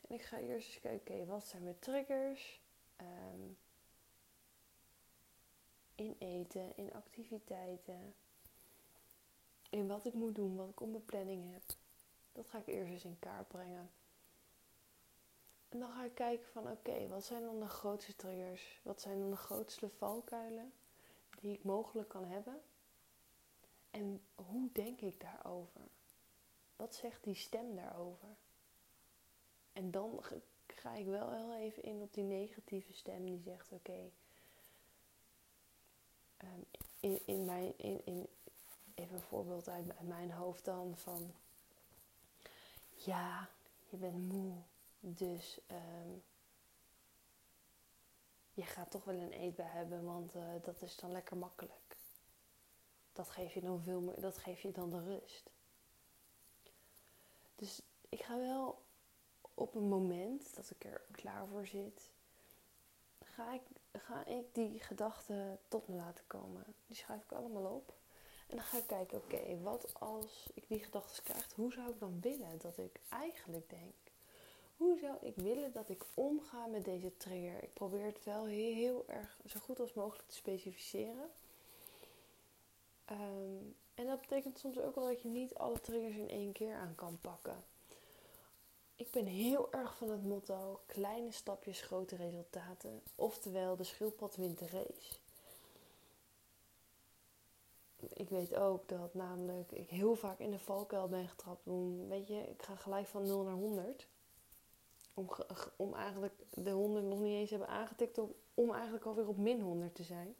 En 0.00 0.14
ik 0.14 0.22
ga 0.22 0.38
eerst 0.38 0.68
eens 0.68 0.80
kijken, 0.80 1.14
oké, 1.14 1.26
wat 1.26 1.46
zijn 1.46 1.62
mijn 1.62 1.78
triggers? 1.78 2.60
Ehm, 2.96 3.40
in 5.94 6.16
eten, 6.18 6.76
in 6.76 6.92
activiteiten, 6.92 8.14
in 9.70 9.86
wat 9.86 10.04
ik 10.04 10.14
moet 10.14 10.34
doen, 10.34 10.56
wat 10.56 10.68
ik 10.68 10.80
op 10.80 10.88
mijn 10.88 11.04
planning 11.04 11.52
heb. 11.52 11.62
Dat 12.32 12.48
ga 12.48 12.58
ik 12.58 12.66
eerst 12.66 12.92
eens 12.92 13.04
in 13.04 13.18
kaart 13.18 13.48
brengen. 13.48 13.90
En 15.68 15.78
dan 15.78 15.90
ga 15.90 16.04
ik 16.04 16.14
kijken 16.14 16.48
van 16.52 16.70
oké, 16.70 17.08
wat 17.08 17.24
zijn 17.24 17.42
dan 17.42 17.60
de 17.60 17.68
grootste 17.68 18.16
triggers? 18.16 18.80
Wat 18.82 19.00
zijn 19.00 19.18
dan 19.18 19.30
de 19.30 19.36
grootste 19.36 19.88
valkuilen 19.88 20.72
die 21.46 21.54
ik 21.54 21.64
mogelijk 21.64 22.08
kan 22.08 22.24
hebben? 22.24 22.60
En 23.90 24.22
hoe 24.34 24.68
denk 24.72 25.00
ik 25.00 25.20
daarover? 25.20 25.80
Wat 26.76 26.94
zegt 26.94 27.24
die 27.24 27.34
stem 27.34 27.74
daarover? 27.74 28.28
En 29.72 29.90
dan 29.90 30.22
ga 30.66 30.94
ik 30.94 31.06
wel 31.06 31.32
heel 31.32 31.54
even 31.54 31.82
in 31.82 32.02
op 32.02 32.14
die 32.14 32.24
negatieve 32.24 32.92
stem 32.92 33.24
die 33.24 33.40
zegt 33.40 33.72
oké, 33.72 34.10
ehm, 36.36 36.60
in, 37.00 37.20
in, 37.26 37.44
mijn, 37.44 37.78
in, 37.78 38.00
in, 38.04 38.26
even 38.94 39.14
een 39.14 39.22
voorbeeld 39.22 39.68
uit, 39.68 40.00
mijn 40.00 40.30
hoofd 40.30 40.64
dan 40.64 40.96
van 40.96 41.34
ja, 42.94 43.48
je 43.88 43.96
bent 43.96 44.28
moe 44.28 44.54
dus 45.00 45.60
um, 45.70 46.22
je 48.56 48.62
gaat 48.62 48.90
toch 48.90 49.04
wel 49.04 49.14
een 49.14 49.32
eetbui 49.32 49.68
hebben, 49.68 50.04
want 50.04 50.34
uh, 50.34 50.44
dat 50.62 50.82
is 50.82 50.96
dan 50.96 51.12
lekker 51.12 51.36
makkelijk. 51.36 51.96
Dat 53.12 53.30
geeft 53.30 53.52
je 53.52 53.60
dan 53.60 53.82
veel 53.82 54.00
meer, 54.00 54.20
dat 54.20 54.38
geeft 54.38 54.60
je 54.60 54.72
dan 54.72 54.90
de 54.90 55.02
rust. 55.02 55.50
Dus 57.56 57.82
ik 58.08 58.22
ga 58.22 58.38
wel 58.38 58.82
op 59.54 59.74
een 59.74 59.88
moment 59.88 60.54
dat 60.54 60.70
ik 60.70 60.84
er 60.84 61.02
klaar 61.10 61.46
voor 61.46 61.66
zit, 61.66 62.10
ga 63.18 63.52
ik, 63.52 63.62
ga 63.92 64.24
ik 64.24 64.54
die 64.54 64.80
gedachten 64.80 65.58
tot 65.68 65.88
me 65.88 65.96
laten 65.96 66.26
komen. 66.26 66.64
Die 66.86 66.96
schrijf 66.96 67.22
ik 67.22 67.32
allemaal 67.32 67.74
op. 67.74 67.94
En 68.46 68.56
dan 68.56 68.64
ga 68.64 68.78
ik 68.78 68.86
kijken, 68.86 69.18
oké, 69.18 69.60
wat 69.60 70.00
als 70.00 70.50
ik 70.54 70.68
die 70.68 70.84
gedachten 70.84 71.22
krijg, 71.22 71.52
hoe 71.54 71.72
zou 71.72 71.90
ik 71.90 71.98
dan 71.98 72.20
willen 72.20 72.58
dat 72.58 72.78
ik 72.78 73.00
eigenlijk 73.08 73.70
denk? 73.70 74.05
Hoe 74.76 74.98
zou 74.98 75.16
ik 75.20 75.36
willen 75.36 75.72
dat 75.72 75.88
ik 75.88 76.04
omga 76.14 76.66
met 76.66 76.84
deze 76.84 77.16
trigger? 77.16 77.62
Ik 77.62 77.72
probeer 77.72 78.04
het 78.04 78.24
wel 78.24 78.46
heel, 78.46 79.04
erg 79.06 79.38
zo 79.46 79.60
goed 79.60 79.80
als 79.80 79.92
mogelijk 79.92 80.28
te 80.28 80.34
specificeren. 80.34 81.30
Ehm, 83.04 83.64
en 83.94 84.06
dat 84.06 84.20
betekent 84.20 84.58
soms 84.58 84.78
ook 84.78 84.94
wel 84.94 85.06
dat 85.06 85.22
je 85.22 85.28
niet 85.28 85.54
alle 85.54 85.80
triggers 85.80 86.16
in 86.16 86.28
één 86.28 86.52
keer 86.52 86.74
aan 86.74 86.94
kan 86.94 87.18
pakken. 87.20 87.64
Ik 88.96 89.10
ben 89.10 89.26
heel 89.26 89.72
erg 89.72 89.96
van 89.96 90.10
het 90.10 90.24
motto: 90.24 90.80
kleine 90.86 91.32
stapjes, 91.32 91.80
grote 91.80 92.16
resultaten. 92.16 93.02
Oftewel, 93.14 93.76
de 93.76 93.84
schildpad 93.84 94.36
wint 94.36 94.58
de 94.58 94.66
race. 94.66 95.14
Ik 98.12 98.28
weet 98.28 98.54
ook 98.54 98.88
dat 98.88 99.14
namelijk 99.14 99.72
ik 99.72 99.88
heel 99.88 100.14
vaak 100.14 100.38
in 100.38 100.50
de 100.50 100.58
valkuil 100.58 101.08
ben 101.08 101.28
getrapt. 101.28 101.62
Weet 102.08 102.26
je, 102.26 102.40
ik 102.48 102.62
ga 102.62 102.76
gelijk 102.76 103.06
van 103.06 103.26
0 103.26 103.42
naar 103.42 103.54
100 103.54 104.06
om, 105.16 105.28
om 105.76 105.94
eigenlijk 105.94 106.34
de 106.50 106.70
100 106.70 107.04
nog 107.04 107.18
niet 107.18 107.34
eens 107.34 107.50
hebben 107.50 107.68
aangetikt 107.68 108.18
om, 108.18 108.34
om 108.54 108.72
eigenlijk 108.72 109.04
alweer 109.04 109.28
op 109.28 109.36
min 109.36 109.60
100 109.60 109.94
te 109.94 110.02
zijn. 110.02 110.34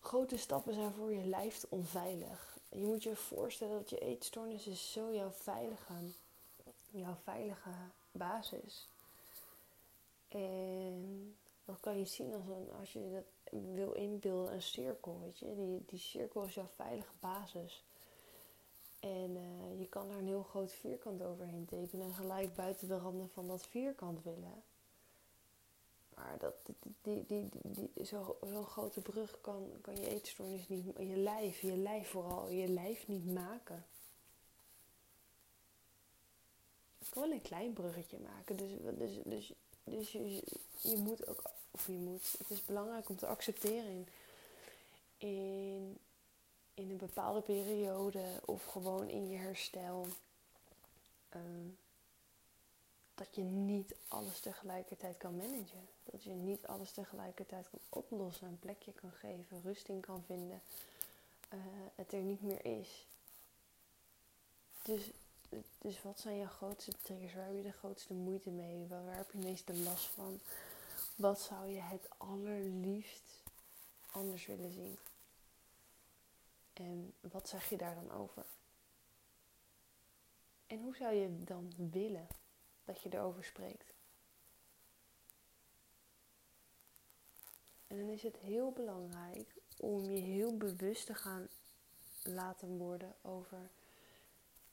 Grote 0.00 0.36
stappen 0.36 0.74
zijn 0.74 0.92
voor 0.92 1.12
je 1.12 1.24
lijf 1.24 1.64
onveilig. 1.68 2.58
Je 2.68 2.84
moet 2.84 3.02
je 3.02 3.16
voorstellen 3.16 3.78
dat 3.78 3.90
je 3.90 3.98
eetstoornis 3.98 4.66
is 4.66 4.92
zo 4.92 5.12
jouw 5.12 5.30
veilige, 5.30 5.94
jouw 6.90 7.16
veilige 7.22 7.70
basis. 8.12 8.88
En 10.28 11.36
dat 11.64 11.80
kan 11.80 11.98
je 11.98 12.04
zien 12.04 12.32
als, 12.34 12.44
een, 12.48 12.68
als 12.80 12.92
je 12.92 13.10
dat 13.12 13.60
wil 13.74 13.92
inbeelden, 13.92 14.52
een 14.52 14.62
cirkel. 14.62 15.20
Weet 15.24 15.38
je? 15.38 15.54
Die, 15.54 15.84
die 15.86 15.98
cirkel 15.98 16.42
is 16.42 16.54
jouw 16.54 16.68
veilige 16.74 17.12
basis. 17.20 17.84
En 19.00 19.36
uh, 19.36 19.78
je 19.78 19.86
kan 19.88 20.08
daar 20.08 20.18
een 20.18 20.26
heel 20.26 20.42
groot 20.42 20.72
vierkant 20.72 21.22
overheen 21.22 21.66
tekenen 21.66 22.06
en 22.06 22.14
gelijk 22.14 22.54
buiten 22.54 22.88
de 22.88 22.98
randen 22.98 23.30
van 23.30 23.46
dat 23.46 23.66
vierkant 23.66 24.22
willen. 24.22 24.62
Maar 26.14 26.38
dat, 26.38 26.54
die, 27.02 27.24
die, 27.26 27.26
die, 27.26 27.90
die, 27.94 28.04
zo'n 28.04 28.64
grote 28.64 29.00
brug 29.00 29.40
kan, 29.40 29.70
kan 29.80 29.96
je 29.96 30.08
eetstoornis 30.08 30.68
niet, 30.68 30.84
je 30.98 31.16
lijf, 31.16 31.60
je 31.60 31.76
lijf 31.76 32.08
vooral, 32.08 32.48
je 32.48 32.68
lijf 32.68 33.08
niet 33.08 33.26
maken. 33.32 33.86
Het 36.98 37.08
kan 37.08 37.22
wel 37.22 37.32
een 37.32 37.42
klein 37.42 37.72
bruggetje 37.72 38.18
maken. 38.18 38.56
Dus, 38.56 38.70
dus, 38.98 39.20
dus, 39.24 39.52
dus 39.84 40.12
je, 40.12 40.42
je 40.80 40.96
moet 40.96 41.28
ook, 41.28 41.42
of 41.70 41.86
je 41.86 41.92
moet, 41.92 42.34
het 42.38 42.50
is 42.50 42.64
belangrijk 42.64 43.08
om 43.08 43.16
te 43.16 43.26
accepteren 43.26 43.90
in, 43.90 44.08
in 45.18 45.98
in 46.78 46.90
een 46.90 46.96
bepaalde 46.96 47.40
periode 47.40 48.40
of 48.44 48.64
gewoon 48.64 49.08
in 49.08 49.28
je 49.28 49.36
herstel. 49.36 50.06
Ehm, 51.28 51.68
dat 53.14 53.34
je 53.34 53.42
niet 53.42 53.94
alles 54.08 54.40
tegelijkertijd 54.40 55.16
kan 55.16 55.36
managen. 55.36 55.88
Dat 56.04 56.22
je 56.22 56.30
niet 56.30 56.66
alles 56.66 56.92
tegelijkertijd 56.92 57.70
kan 57.70 57.80
oplossen, 57.88 58.48
een 58.48 58.58
plekje 58.58 58.92
kan 58.92 59.12
geven, 59.12 59.60
rusting 59.62 60.02
kan 60.02 60.22
vinden. 60.26 60.62
Uh, 61.54 61.60
het 61.94 62.12
er 62.12 62.20
niet 62.20 62.42
meer 62.42 62.64
is. 62.64 63.06
Dus, 64.82 65.10
dus 65.78 66.02
wat 66.02 66.20
zijn 66.20 66.38
jouw 66.38 66.48
grootste 66.48 66.92
triggers? 67.02 67.34
Waar 67.34 67.46
heb 67.46 67.56
je 67.56 67.62
de 67.62 67.72
grootste 67.72 68.14
moeite 68.14 68.50
mee? 68.50 68.86
Waar, 68.88 69.04
waar 69.04 69.16
heb 69.16 69.30
je 69.32 69.38
de 69.38 69.44
meeste 69.44 69.74
last 69.74 70.06
van? 70.06 70.40
Wat 71.16 71.40
zou 71.40 71.68
je 71.68 71.80
het 71.80 72.08
allerliefst 72.16 73.42
anders 74.10 74.46
willen 74.46 74.72
zien? 74.72 74.98
En 76.78 77.14
wat 77.20 77.48
zeg 77.48 77.68
je 77.68 77.76
daar 77.76 77.94
dan 77.94 78.10
over? 78.10 78.44
En 80.66 80.80
hoe 80.80 80.96
zou 80.96 81.14
je 81.14 81.44
dan 81.44 81.72
willen 81.90 82.26
dat 82.84 83.02
je 83.02 83.12
erover 83.12 83.44
spreekt? 83.44 83.92
En 87.86 87.98
dan 87.98 88.08
is 88.08 88.22
het 88.22 88.36
heel 88.36 88.72
belangrijk 88.72 89.54
om 89.76 90.10
je 90.10 90.20
heel 90.20 90.56
bewust 90.56 91.06
te 91.06 91.14
gaan 91.14 91.48
laten 92.22 92.76
worden 92.76 93.14
over 93.22 93.70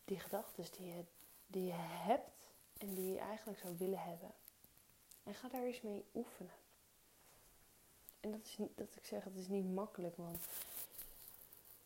die 0.06 0.20
gedachten 0.20 0.66
die 0.78 0.88
je, 0.88 1.04
die 1.48 1.66
je 1.66 1.74
hebt 1.74 2.30
en 2.78 2.94
die 2.94 3.12
je 3.12 3.20
eigenlijk 3.20 3.60
zou 3.60 3.78
willen 3.78 4.00
hebben. 4.00 4.32
En 5.24 5.34
ga 5.34 5.48
daar 5.48 5.64
eens 5.64 5.82
mee 5.82 6.06
oefenen. 6.16 6.54
En 8.20 8.32
dat 8.32 8.46
is 8.46 8.58
niet 8.58 8.78
dat 8.78 8.96
ik 8.96 9.06
zeg, 9.06 9.24
het 9.24 9.36
is 9.36 9.48
niet 9.48 9.74
makkelijk, 9.74 10.18
want 10.18 10.48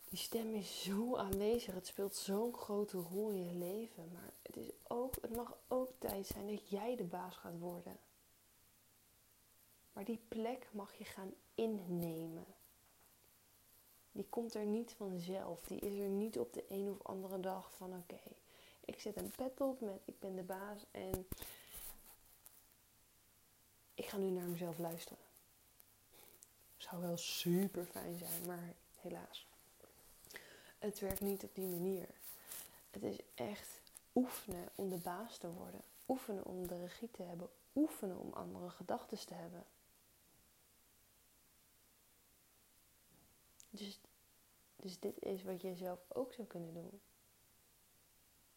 die 0.09 0.19
stem 0.19 0.53
is 0.53 0.81
zo 0.83 1.17
aanwezig. 1.17 1.73
Het 1.73 1.87
speelt 1.87 2.15
zo'n 2.15 2.53
grote 2.53 2.97
rol 2.97 3.29
in 3.29 3.45
je 3.45 3.53
leven. 3.53 4.11
Maar 4.13 4.33
het, 4.41 4.57
is 4.57 4.69
ook, 4.87 5.15
het 5.21 5.35
mag 5.35 5.57
ook 5.67 5.91
tijd 5.97 6.27
zijn 6.27 6.47
dat 6.47 6.69
jij 6.69 6.95
de 6.95 7.03
baas 7.03 7.35
gaat 7.35 7.59
worden. 7.59 7.97
Maar 9.93 10.05
die 10.05 10.19
plek 10.27 10.67
mag 10.71 10.93
je 10.97 11.03
gaan 11.03 11.33
innemen. 11.55 12.45
Die 14.11 14.25
komt 14.29 14.53
er 14.53 14.65
niet 14.65 14.93
vanzelf. 14.93 15.63
Die 15.67 15.79
is 15.79 15.99
er 15.99 16.09
niet 16.09 16.39
op 16.39 16.53
de 16.53 16.65
een 16.69 16.89
of 16.89 17.03
andere 17.03 17.39
dag 17.39 17.71
van 17.75 17.93
oké, 17.93 18.19
ik 18.85 18.99
zet 18.99 19.17
een 19.17 19.31
pet 19.35 19.61
op 19.61 19.81
met 19.81 20.01
ik 20.05 20.19
ben 20.19 20.35
de 20.35 20.43
baas 20.43 20.85
en 20.91 21.27
ik 23.93 24.05
ga 24.05 24.17
nu 24.17 24.29
naar 24.29 24.47
mezelf 24.47 24.77
luisteren. 24.77 25.23
Zou 26.77 27.01
wel 27.01 27.17
super 27.17 27.85
fijn 27.85 28.17
zijn, 28.17 28.45
maar 28.45 28.73
helaas 28.95 29.48
het 30.79 30.99
werkt 30.99 31.21
niet 31.21 31.43
op 31.43 31.55
die 31.55 31.67
manier. 31.67 32.07
Het 32.91 33.03
is 33.03 33.17
echt 33.35 33.81
oefenen 34.15 34.69
om 34.75 34.89
de 34.89 34.97
baas 34.97 35.37
te 35.37 35.51
worden. 35.51 35.81
Oefenen 36.07 36.45
om 36.45 36.67
de 36.67 36.77
regie 36.77 37.11
te 37.11 37.23
hebben. 37.23 37.49
Oefenen 37.75 38.17
om 38.17 38.33
andere 38.33 38.69
gedachten 38.69 39.25
te 39.25 39.33
hebben. 39.33 39.65
Dus, 43.69 43.99
dus 44.75 44.99
dit 44.99 45.23
is 45.23 45.43
wat 45.43 45.61
jij 45.61 45.75
zelf 45.75 45.99
ook 46.07 46.33
zou 46.33 46.47
kunnen 46.47 46.73
doen. 46.73 47.01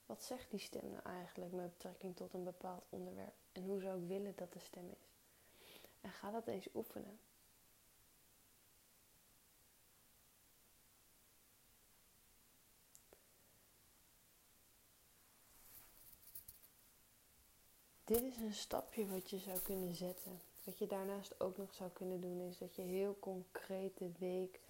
Wat 0.07 0.23
zegt 0.23 0.51
die 0.51 0.61
stem 0.61 0.91
nou 0.91 1.03
eigenlijk 1.03 1.53
met 1.53 1.73
betrekking 1.73 2.17
tot 2.17 2.35
een 2.35 2.45
bepaald 2.45 2.85
onderwerp? 2.89 3.35
En 3.53 3.65
hoe 3.65 3.81
zou 3.81 4.03
ik 4.03 4.09
willen 4.09 4.33
dat 4.37 4.53
de 4.53 4.59
stem 4.59 4.91
is? 4.91 5.09
En 6.01 6.11
ga 6.11 6.31
dat 6.31 6.47
eens 6.47 6.69
oefenen. 6.75 7.19
Dit 18.13 18.23
is 18.23 18.37
een 18.37 18.55
stapje 18.55 19.07
wat 19.07 19.31
je 19.31 19.39
zou 19.39 19.59
kunnen 19.59 19.95
zetten. 19.95 20.41
Wat 20.65 20.79
je 20.79 20.87
daarnaast 20.87 21.41
ook 21.41 21.57
nog 21.57 21.75
zou 21.75 21.91
kunnen 21.91 22.21
doen, 22.21 22.41
is 22.41 22.59
dat 22.59 22.75
je 22.75 22.83
heel 22.83 23.17
concreet 23.21 23.99
de 23.99 24.11
week 24.19 24.61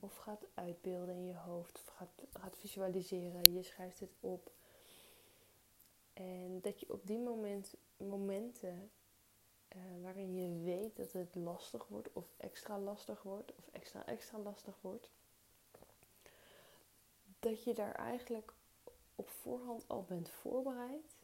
of 0.00 0.16
gaat 0.16 0.46
uitbeelden 0.54 1.14
in 1.14 1.26
je 1.26 1.36
hoofd, 1.36 1.78
of 1.78 1.86
gaat, 1.96 2.22
gaat 2.32 2.56
visualiseren. 2.56 3.52
Je 3.52 3.62
schrijft 3.62 4.00
het 4.00 4.10
op. 4.20 4.50
En 6.12 6.60
dat 6.60 6.80
je 6.80 6.92
op 6.92 7.06
die 7.06 7.18
moment, 7.18 7.74
momenten 7.96 8.90
uh, 9.76 9.82
waarin 10.02 10.34
je 10.34 10.64
weet 10.64 10.96
dat 10.96 11.12
het 11.12 11.34
lastig 11.34 11.86
wordt, 11.88 12.12
of 12.12 12.24
extra 12.36 12.78
lastig 12.78 13.22
wordt, 13.22 13.52
of 13.56 13.68
extra 13.72 14.06
extra 14.06 14.38
lastig 14.38 14.74
wordt, 14.80 15.10
dat 17.40 17.64
je 17.64 17.74
daar 17.74 17.94
eigenlijk 17.94 18.52
op 19.14 19.28
voorhand 19.28 19.84
al 19.86 20.04
bent 20.08 20.30
voorbereid. 20.30 21.19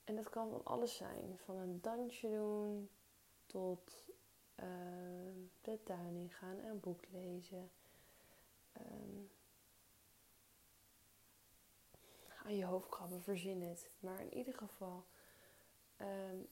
En 0.05 0.17
dat 0.17 0.31
kan 0.31 0.51
van 0.51 0.65
alles 0.65 0.97
zijn, 0.97 1.39
van 1.45 1.57
een 1.57 1.81
dansje 1.81 2.29
doen 2.29 2.91
tot 3.47 4.09
uh, 4.57 4.67
de 5.61 5.83
tuin 5.83 6.17
ingaan 6.17 6.59
en 6.59 6.71
een 6.71 6.81
boek 6.81 7.05
lezen. 7.11 7.71
Um, 8.81 9.31
aan 12.45 12.57
je 12.57 12.65
hoofd 12.65 12.89
krabben, 12.89 13.23
verzin 13.23 13.63
het. 13.63 13.91
Maar 14.01 14.21
in 14.21 14.35
ieder 14.35 14.55
geval 14.55 15.05
um, 16.01 16.49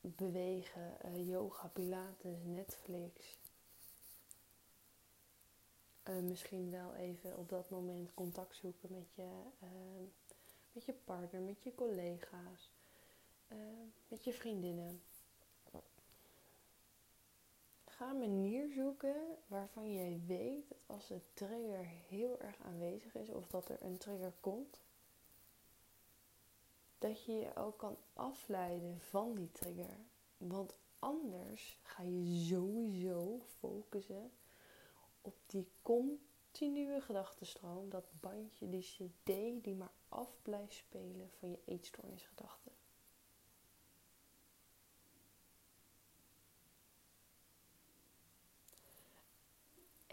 bewegen, 0.00 0.96
uh, 1.04 1.28
yoga, 1.28 1.68
pilates, 1.68 2.38
Netflix. 2.44 3.38
Uh, 6.08 6.22
misschien 6.22 6.70
wel 6.70 6.94
even 6.94 7.36
op 7.36 7.48
dat 7.48 7.70
moment 7.70 8.14
contact 8.14 8.56
zoeken 8.56 8.92
met 8.92 9.14
je, 9.14 9.42
uh, 9.62 10.08
met 10.72 10.84
je 10.84 10.92
partner, 10.92 11.40
met 11.40 11.62
je 11.62 11.74
collega's, 11.74 12.70
met 14.08 14.24
je 14.24 14.32
vriendinnen. 14.32 15.02
Ga 17.96 18.10
een 18.10 18.18
manier 18.18 18.68
zoeken 18.68 19.38
waarvan 19.46 19.92
jij 19.92 20.20
weet 20.26 20.68
dat 20.68 20.78
als 20.86 21.06
de 21.06 21.20
trigger 21.34 21.86
heel 22.08 22.40
erg 22.40 22.60
aanwezig 22.62 23.14
is 23.14 23.28
of 23.28 23.46
dat 23.46 23.68
er 23.68 23.82
een 23.82 23.98
trigger 23.98 24.32
komt, 24.40 24.80
dat 26.98 27.24
je 27.24 27.32
je 27.32 27.56
ook 27.56 27.78
kan 27.78 27.96
afleiden 28.12 29.00
van 29.00 29.34
die 29.34 29.52
trigger. 29.52 29.98
Want 30.36 30.74
anders 30.98 31.78
ga 31.82 32.02
je 32.02 32.44
sowieso 32.48 33.40
focussen 33.58 34.32
op 35.20 35.36
die 35.46 35.68
continue 35.82 37.00
gedachtenstroom, 37.00 37.90
dat 37.90 38.06
bandje, 38.20 38.68
die 38.68 38.82
cd 38.82 39.64
die 39.64 39.74
maar 39.74 39.92
af 40.08 40.36
blijft 40.42 40.74
spelen 40.74 41.30
van 41.38 41.50
je 41.50 41.58
eetstoornisgedachten. 41.64 42.75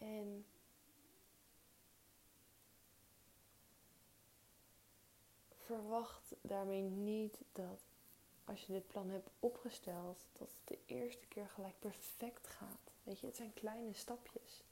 En 0.03 0.45
verwacht 5.57 6.35
daarmee 6.41 6.81
niet 6.81 7.37
dat 7.51 7.81
als 8.45 8.65
je 8.65 8.73
dit 8.73 8.87
plan 8.87 9.09
hebt 9.09 9.29
opgesteld, 9.39 10.25
dat 10.31 10.47
het 10.47 10.67
de 10.67 10.93
eerste 10.93 11.25
keer 11.25 11.47
gelijk 11.47 11.79
perfect 11.79 12.47
gaat. 12.47 12.91
Weet 13.03 13.19
je, 13.19 13.25
het 13.25 13.35
zijn 13.35 13.53
kleine 13.53 13.93
stapjes. 13.93 14.63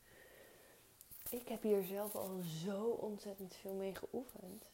Ik 1.30 1.48
heb 1.48 1.62
hier 1.62 1.84
zelf 1.84 2.16
al 2.16 2.40
zo 2.40 2.90
ontzettend 2.90 3.56
veel 3.56 3.74
mee 3.74 3.96
geoefend. 3.96 4.70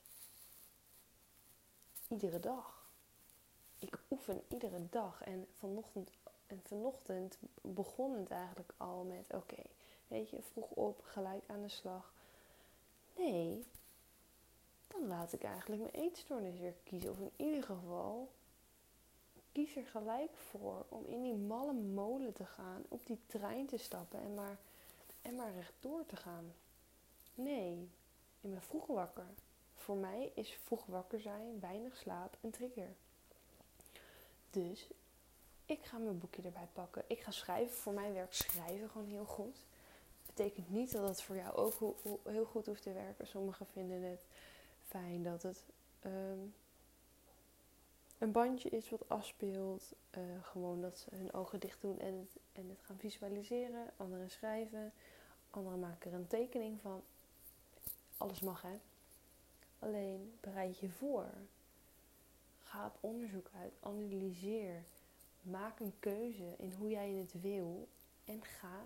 Iedere 2.07 2.39
dag. 2.39 2.89
Ik 3.79 3.99
oefen 4.09 4.43
iedere 4.47 4.89
dag. 4.89 5.21
En 5.21 5.47
vanochtend, 5.51 6.11
en 6.47 6.61
vanochtend 6.63 7.37
begon 7.61 8.13
het 8.13 8.31
eigenlijk 8.31 8.73
al 8.77 9.03
met: 9.03 9.33
oké, 9.33 9.61
weet 10.07 10.29
je, 10.29 10.41
vroeg 10.41 10.69
op, 10.69 11.01
gelijk 11.03 11.43
aan 11.47 11.61
de 11.61 11.69
slag. 11.69 12.13
Nee, 13.15 13.65
dan 14.87 15.07
laat 15.07 15.33
ik 15.33 15.43
eigenlijk 15.43 15.81
mijn 15.81 16.05
eetstoornis 16.05 16.59
weer 16.59 16.75
kiezen. 16.83 17.11
Of 17.11 17.19
in 17.19 17.31
ieder 17.35 17.63
geval 17.63 18.29
kies 19.51 19.75
er 19.75 19.85
gelijk 19.85 20.31
voor 20.35 20.85
om 20.89 21.05
in 21.05 21.21
die 21.21 21.35
malle 21.35 21.73
molen 21.73 22.33
te 22.33 22.45
gaan, 22.45 22.83
op 22.87 23.05
die 23.05 23.19
trein 23.25 23.65
te 23.65 23.77
stappen 23.77 24.19
en 24.19 24.33
maar, 24.33 24.57
en 25.21 25.35
maar 25.35 25.53
rechtdoor 25.53 26.05
te 26.05 26.15
gaan. 26.15 26.53
Nee, 27.33 27.89
ik 28.41 28.51
ben 28.51 28.61
vroeg 28.61 28.87
wakker. 28.87 29.27
Voor 29.75 29.95
mij 29.95 30.31
is 30.35 30.59
vroeg 30.63 30.85
wakker 30.85 31.19
zijn, 31.19 31.59
weinig 31.59 31.97
slaap 31.97 32.37
een 32.41 32.51
trigger. 32.51 32.95
Dus 34.49 34.87
ik 35.65 35.83
ga 35.83 35.97
mijn 35.97 36.19
boekje 36.19 36.41
erbij 36.41 36.67
pakken. 36.73 37.03
Ik 37.07 37.19
ga 37.19 37.31
schrijven. 37.31 37.75
Voor 37.75 37.93
mij 37.93 38.13
werkt 38.13 38.35
schrijven 38.35 38.89
gewoon 38.89 39.07
heel 39.07 39.25
goed. 39.25 39.57
Betekent 40.37 40.69
niet 40.69 40.91
dat 40.91 41.07
het 41.07 41.21
voor 41.21 41.35
jou 41.35 41.55
ook 41.55 41.95
heel 42.23 42.45
goed 42.45 42.65
hoeft 42.65 42.81
te 42.81 42.93
werken. 42.93 43.27
Sommigen 43.27 43.65
vinden 43.65 44.01
het 44.01 44.25
fijn 44.87 45.23
dat 45.23 45.43
het 45.43 45.63
ehm, 45.99 46.39
een 48.17 48.31
bandje 48.31 48.69
is 48.69 48.89
wat 48.89 49.09
afspeelt. 49.09 49.93
Uh, 50.17 50.21
gewoon 50.41 50.81
dat 50.81 50.97
ze 50.97 51.15
hun 51.15 51.33
ogen 51.33 51.59
dicht 51.59 51.81
doen 51.81 51.99
en 51.99 52.13
het, 52.13 52.35
en 52.53 52.69
het 52.69 52.79
gaan 52.81 52.97
visualiseren. 52.97 53.89
Anderen 53.97 54.29
schrijven. 54.29 54.93
Anderen 55.49 55.79
maken 55.79 56.11
er 56.11 56.17
een 56.17 56.27
tekening 56.27 56.81
van. 56.81 57.03
Alles 58.17 58.39
mag 58.39 58.61
hè. 58.61 58.79
Alleen 59.79 60.37
bereid 60.39 60.79
je 60.79 60.89
voor. 60.89 61.29
Ga 62.63 62.85
op 62.85 62.97
onderzoek 62.99 63.49
uit. 63.55 63.73
Analyseer. 63.79 64.83
Maak 65.41 65.79
een 65.79 65.93
keuze 65.99 66.55
in 66.57 66.73
hoe 66.77 66.89
jij 66.89 67.11
het 67.11 67.41
wil. 67.41 67.87
En 68.25 68.43
ga 68.43 68.85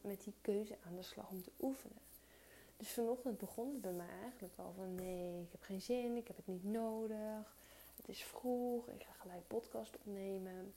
met 0.00 0.24
die 0.24 0.34
keuze 0.40 0.76
aan 0.86 0.96
de 0.96 1.02
slag 1.02 1.30
om 1.30 1.42
te 1.42 1.50
oefenen. 1.60 2.04
Dus 2.76 2.90
vanochtend 2.90 3.38
begon 3.38 3.68
het 3.72 3.80
bij 3.80 3.92
mij 3.92 4.20
eigenlijk 4.22 4.54
al 4.56 4.72
van 4.76 4.94
nee, 4.94 5.42
ik 5.42 5.50
heb 5.50 5.62
geen 5.62 5.80
zin, 5.80 6.16
ik 6.16 6.26
heb 6.26 6.36
het 6.36 6.46
niet 6.46 6.64
nodig. 6.64 7.54
Het 7.96 8.08
is 8.08 8.24
vroeg, 8.24 8.88
ik 8.88 9.02
ga 9.02 9.12
gelijk 9.12 9.46
podcast 9.46 9.96
opnemen. 9.96 10.74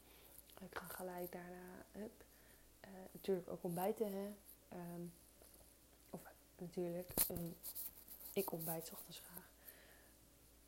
Ik 0.62 0.78
ga 0.78 0.86
gelijk 0.86 1.32
daarna, 1.32 1.86
hup, 1.92 2.24
uh, 2.86 2.90
natuurlijk 3.12 3.50
ook 3.50 3.64
ontbijten. 3.64 4.12
Hè. 4.12 4.28
Um, 4.78 5.14
of 6.10 6.22
natuurlijk, 6.58 7.12
um, 7.32 7.56
ik 8.34 8.52
ontbijt 8.52 8.92
ochtends 8.92 9.20
graag. 9.20 9.50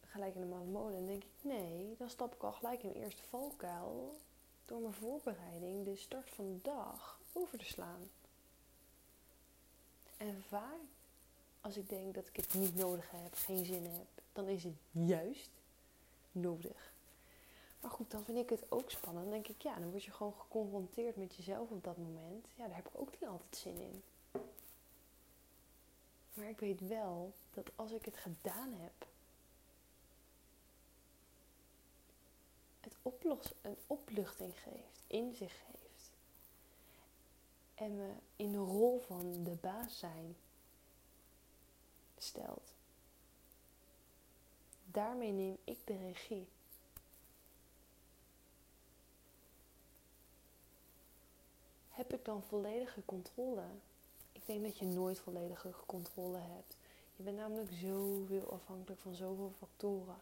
Gelijk 0.05 0.35
in 0.35 0.41
de 0.41 0.47
molen. 0.47 0.97
En 0.97 1.07
denk 1.07 1.23
ik, 1.23 1.29
nee, 1.41 1.95
dan 1.97 2.09
stap 2.09 2.33
ik 2.35 2.43
al 2.43 2.51
gelijk 2.51 2.83
in 2.83 2.89
mijn 2.89 3.03
eerste 3.03 3.23
valkuil. 3.29 4.19
Door 4.65 4.81
mijn 4.81 4.93
voorbereiding 4.93 5.85
de 5.85 5.95
start 5.95 6.29
van 6.29 6.53
de 6.53 6.61
dag 6.61 7.19
over 7.33 7.57
te 7.57 7.65
slaan. 7.65 8.09
En 10.21 10.43
vaak 10.47 10.79
als 11.61 11.77
ik 11.77 11.89
denk 11.89 12.13
dat 12.13 12.27
ik 12.27 12.35
het 12.35 12.53
niet 12.53 12.75
nodig 12.75 13.11
heb, 13.11 13.33
geen 13.33 13.65
zin 13.65 13.85
heb, 13.85 14.07
dan 14.33 14.47
is 14.47 14.63
het 14.63 14.77
juist 14.91 15.49
nodig. 16.31 16.93
Maar 17.79 17.91
goed, 17.91 18.11
dan 18.11 18.23
vind 18.23 18.37
ik 18.37 18.49
het 18.49 18.71
ook 18.71 18.91
spannend. 18.91 19.23
Dan 19.23 19.33
denk 19.33 19.47
ik, 19.47 19.61
ja, 19.61 19.79
dan 19.79 19.89
word 19.89 20.03
je 20.03 20.11
gewoon 20.11 20.33
geconfronteerd 20.33 21.15
met 21.15 21.35
jezelf 21.35 21.69
op 21.69 21.83
dat 21.83 21.97
moment. 21.97 22.47
Ja, 22.55 22.67
daar 22.67 22.75
heb 22.75 22.87
ik 22.87 22.99
ook 22.99 23.11
niet 23.11 23.29
altijd 23.29 23.55
zin 23.55 23.79
in. 23.79 24.03
Maar 26.33 26.49
ik 26.49 26.59
weet 26.59 26.87
wel 26.87 27.33
dat 27.53 27.71
als 27.75 27.91
ik 27.91 28.05
het 28.05 28.17
gedaan 28.17 28.73
heb, 28.73 29.07
het 32.79 32.93
oplos, 33.01 33.53
een 33.61 33.77
opluchting 33.87 34.53
geeft, 34.59 35.03
inzicht 35.07 35.57
geeft. 35.57 35.90
En 37.81 37.95
me 37.95 38.09
in 38.35 38.51
de 38.51 38.57
rol 38.57 38.99
van 38.99 39.43
de 39.43 39.55
baas 39.61 39.99
zijn 39.99 40.35
stelt. 42.17 42.73
Daarmee 44.85 45.31
neem 45.31 45.57
ik 45.63 45.77
de 45.85 45.97
regie. 45.97 46.47
Heb 51.89 52.13
ik 52.13 52.25
dan 52.25 52.43
volledige 52.43 53.05
controle? 53.05 53.63
Ik 54.31 54.45
denk 54.45 54.63
dat 54.63 54.77
je 54.77 54.85
nooit 54.85 55.19
volledige 55.19 55.73
controle 55.85 56.37
hebt. 56.37 56.77
Je 57.15 57.23
bent 57.23 57.37
namelijk 57.37 57.71
zoveel 57.71 58.53
afhankelijk 58.53 59.01
van 59.01 59.15
zoveel 59.15 59.53
factoren. 59.57 60.21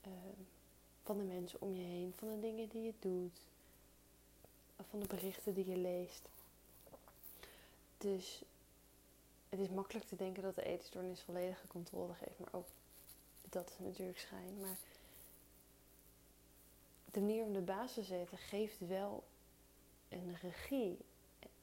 Ehm, 0.00 0.42
van 1.02 1.18
de 1.18 1.24
mensen 1.24 1.60
om 1.60 1.74
je 1.74 1.82
heen, 1.82 2.12
van 2.16 2.28
de 2.28 2.40
dingen 2.40 2.68
die 2.68 2.82
je 2.82 2.94
doet, 2.98 3.40
van 4.84 5.00
de 5.00 5.06
berichten 5.06 5.54
die 5.54 5.68
je 5.68 5.76
leest. 5.76 6.28
Dus 7.98 8.42
het 9.48 9.60
is 9.60 9.68
makkelijk 9.68 10.06
te 10.06 10.16
denken 10.16 10.42
dat 10.42 10.54
de 10.54 10.64
eetstoornis 10.64 11.20
volledige 11.20 11.66
controle 11.66 12.14
geeft, 12.14 12.38
maar 12.38 12.52
ook 12.52 12.66
dat 13.50 13.70
is 13.70 13.78
natuurlijk 13.78 14.18
schijn. 14.18 14.60
Maar 14.60 14.76
de 17.10 17.20
manier 17.20 17.44
om 17.44 17.52
de 17.52 17.60
baas 17.60 17.94
te 17.94 18.02
zetten 18.02 18.38
geeft 18.38 18.78
wel 18.78 19.24
een 20.08 20.36
regie 20.36 20.98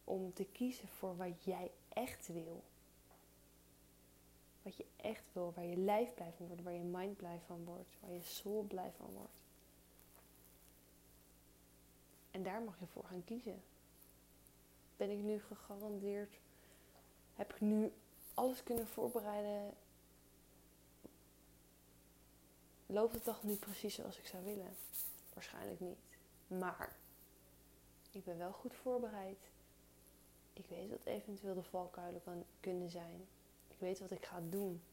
om 0.04 0.34
te 0.34 0.46
kiezen 0.46 0.88
voor 0.88 1.18
wat 1.18 1.44
jij 1.44 1.72
echt 1.90 2.28
wil. 2.28 2.64
Wat 4.62 4.76
je 4.76 4.86
echt 4.96 5.24
wil, 5.34 5.54
waar 5.56 5.66
je 5.66 5.78
lijf 5.78 6.14
blij 6.14 6.32
van 6.38 6.48
wordt, 6.48 6.64
waar 6.64 6.74
je 6.74 6.80
mind 6.80 7.18
blij 7.18 7.40
van 7.46 7.64
wordt, 7.64 7.96
waar 8.00 8.12
je 8.12 8.22
soul 8.22 8.64
blij 8.64 8.92
van 8.98 9.10
wordt. 9.14 9.45
En 12.36 12.44
daar 12.44 12.62
mag 12.62 12.80
je 12.80 12.88
voor 12.88 13.04
gaan 13.04 13.24
kiezen. 13.24 13.64
Ben 14.98 15.10
ik 15.10 15.18
nu 15.18 15.40
gegarandeerd? 15.40 16.40
Heb 17.36 17.54
ik 17.54 17.62
nu 17.62 17.94
alles 18.34 18.64
kunnen 18.64 18.88
voorbereiden? 18.88 19.74
Loopt 22.86 23.14
het 23.14 23.24
toch 23.24 23.44
niet 23.44 23.60
precies 23.60 23.96
zoals 23.96 24.18
ik 24.18 24.26
zou 24.26 24.44
willen? 24.44 24.76
Waarschijnlijk 25.34 25.80
niet. 25.80 25.98
Maar 26.48 26.96
ik 28.12 28.24
ben 28.24 28.38
wel 28.38 28.52
goed 28.52 28.74
voorbereid. 28.74 29.50
Ik 30.54 30.66
weet 30.66 30.90
wat 30.90 31.06
eventueel 31.06 31.56
de 31.56 31.64
valkuilen 31.64 32.24
kan, 32.24 32.44
kunnen 32.60 32.90
zijn. 32.90 33.28
Ik 33.68 33.80
weet 33.80 34.00
wat 34.00 34.12
ik 34.12 34.26
ga 34.26 34.42
doen 34.50 34.84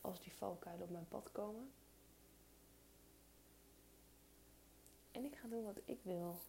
als 0.00 0.20
die 0.20 0.32
valkuilen 0.32 0.84
op 0.84 0.90
mijn 0.90 1.08
pad 1.08 1.32
komen. 1.32 1.72
En 5.14 5.24
ik 5.24 5.36
ga 5.36 5.48
doen 5.48 5.64
wat 5.64 5.78
ik 5.84 5.98
wil. 6.02 6.40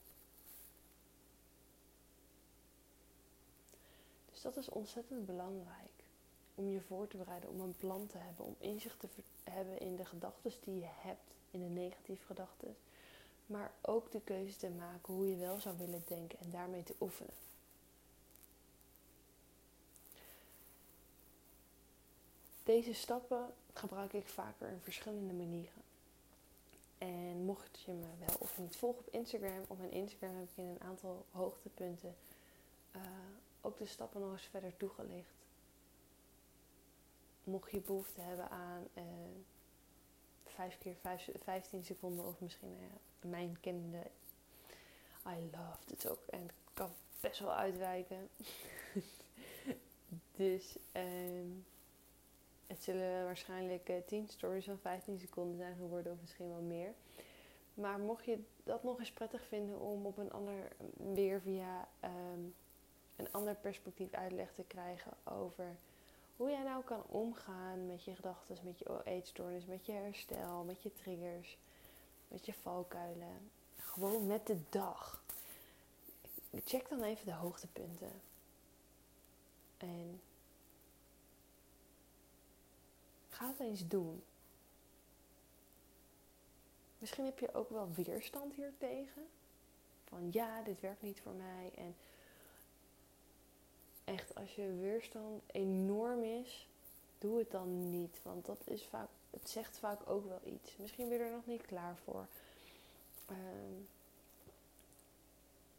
Dus 4.31 4.41
dat 4.41 4.57
is 4.57 4.69
ontzettend 4.69 5.25
belangrijk. 5.25 6.03
Om 6.55 6.69
je 6.69 6.81
voor 6.81 7.07
te 7.07 7.17
bereiden, 7.17 7.49
om 7.49 7.59
een 7.59 7.75
plan 7.77 8.07
te 8.07 8.17
hebben, 8.17 8.45
om 8.45 8.55
inzicht 8.57 8.99
te 8.99 9.07
hebben 9.43 9.79
in 9.79 9.95
de 9.95 10.05
gedachten 10.05 10.51
die 10.63 10.79
je 10.79 10.89
hebt, 10.89 11.31
in 11.51 11.59
de 11.59 11.69
negatieve 11.69 12.25
gedachten. 12.25 12.75
Maar 13.45 13.71
ook 13.81 14.11
de 14.11 14.21
keuze 14.21 14.57
te 14.57 14.69
maken 14.69 15.13
hoe 15.13 15.29
je 15.29 15.35
wel 15.35 15.59
zou 15.59 15.77
willen 15.77 16.03
denken 16.07 16.39
en 16.39 16.51
daarmee 16.51 16.83
te 16.83 16.95
oefenen. 16.99 17.33
Deze 22.63 22.93
stappen 22.93 23.53
gebruik 23.73 24.13
ik 24.13 24.27
vaker 24.27 24.69
in 24.69 24.79
verschillende 24.81 25.33
manieren. 25.33 25.84
En 26.97 27.45
mocht 27.45 27.81
je 27.81 27.91
me 27.91 28.07
wel 28.25 28.35
of 28.39 28.57
niet 28.57 28.75
volgen 28.75 28.99
op 28.99 29.13
Instagram, 29.13 29.65
op 29.67 29.77
mijn 29.77 29.91
Instagram 29.91 30.35
heb 30.35 30.49
ik 30.49 30.57
in 30.57 30.65
een 30.65 30.81
aantal 30.81 31.25
hoogtepunten 31.31 32.15
uh, 32.95 33.01
ook 33.61 33.77
de 33.77 33.85
stappen 33.85 34.21
nog 34.21 34.31
eens 34.31 34.47
verder 34.51 34.77
toegelicht. 34.77 35.33
Mocht 37.43 37.71
je 37.71 37.79
behoefte 37.79 38.21
hebben 38.21 38.49
aan 38.49 38.87
uh, 38.93 39.03
5 40.45 40.77
keer 40.77 40.95
5, 40.95 41.29
15 41.43 41.83
seconden 41.83 42.25
of 42.25 42.39
misschien 42.39 42.77
uh, 42.81 43.29
mijn 43.31 43.57
kende 43.59 44.11
I 45.27 45.49
love 45.51 45.77
het 45.89 46.09
ook 46.09 46.25
en 46.29 46.49
kan 46.73 46.89
best 47.19 47.39
wel 47.39 47.53
uitwijken. 47.53 48.29
dus 50.37 50.77
um, 50.93 51.65
het 52.67 52.83
zullen 52.83 53.23
waarschijnlijk 53.23 53.89
uh, 53.89 53.95
10 54.05 54.27
stories 54.27 54.65
van 54.65 54.79
15 54.79 55.19
seconden 55.19 55.57
zijn 55.57 55.75
geworden 55.75 56.11
of 56.11 56.17
misschien 56.21 56.49
wel 56.49 56.61
meer. 56.61 56.93
Maar 57.73 57.99
mocht 57.99 58.25
je 58.25 58.39
dat 58.63 58.83
nog 58.83 58.99
eens 58.99 59.11
prettig 59.11 59.45
vinden 59.47 59.79
om 59.79 60.05
op 60.05 60.17
een 60.17 60.31
ander 60.31 60.71
weer 61.13 61.41
via 61.41 61.87
um, 62.03 62.55
een 63.15 63.31
ander 63.31 63.55
perspectief 63.55 64.13
uitleg 64.13 64.53
te 64.53 64.63
krijgen 64.63 65.11
over 65.23 65.75
hoe 66.35 66.49
jij 66.49 66.63
nou 66.63 66.83
kan 66.83 67.03
omgaan 67.07 67.87
met 67.87 68.03
je 68.03 68.15
gedachten, 68.15 68.57
met 68.63 68.79
je 68.79 69.01
eetstoornis, 69.03 69.65
met 69.65 69.85
je 69.85 69.91
herstel, 69.91 70.63
met 70.63 70.83
je 70.83 70.93
triggers, 70.93 71.57
met 72.27 72.45
je 72.45 72.53
valkuilen. 72.53 73.51
Gewoon 73.77 74.27
met 74.27 74.47
de 74.47 74.59
dag. 74.69 75.23
Check 76.65 76.89
dan 76.89 77.03
even 77.03 77.25
de 77.25 77.33
hoogtepunten. 77.33 78.21
En 79.77 80.21
ga 83.35 83.47
het 83.47 83.59
eens 83.59 83.87
doen. 83.87 84.23
Misschien 86.97 87.25
heb 87.25 87.39
je 87.39 87.53
ook 87.53 87.69
wel 87.69 87.89
weerstand 87.93 88.53
hier 88.53 88.73
tegen. 88.77 89.27
Van 90.03 90.29
ja, 90.31 90.61
dit 90.61 90.79
werkt 90.79 91.01
niet 91.01 91.21
voor 91.21 91.33
mij. 91.33 91.71
En 91.75 91.95
echt, 94.03 94.35
als 94.35 94.55
je 94.55 94.75
weerstand 94.79 95.41
enorm 95.45 96.23
is, 96.23 96.67
doe 97.17 97.37
het 97.37 97.51
dan 97.51 97.89
niet. 97.89 98.17
Want 98.23 98.45
dat 98.45 98.61
is 98.63 98.85
vaak, 98.85 99.09
het 99.29 99.49
zegt 99.49 99.77
vaak 99.77 100.09
ook 100.09 100.27
wel 100.27 100.41
iets. 100.43 100.77
Misschien 100.77 101.09
ben 101.09 101.17
je 101.17 101.23
er 101.23 101.31
nog 101.31 101.45
niet 101.45 101.65
klaar 101.65 101.97
voor. 102.03 102.27
Um, 103.29 103.87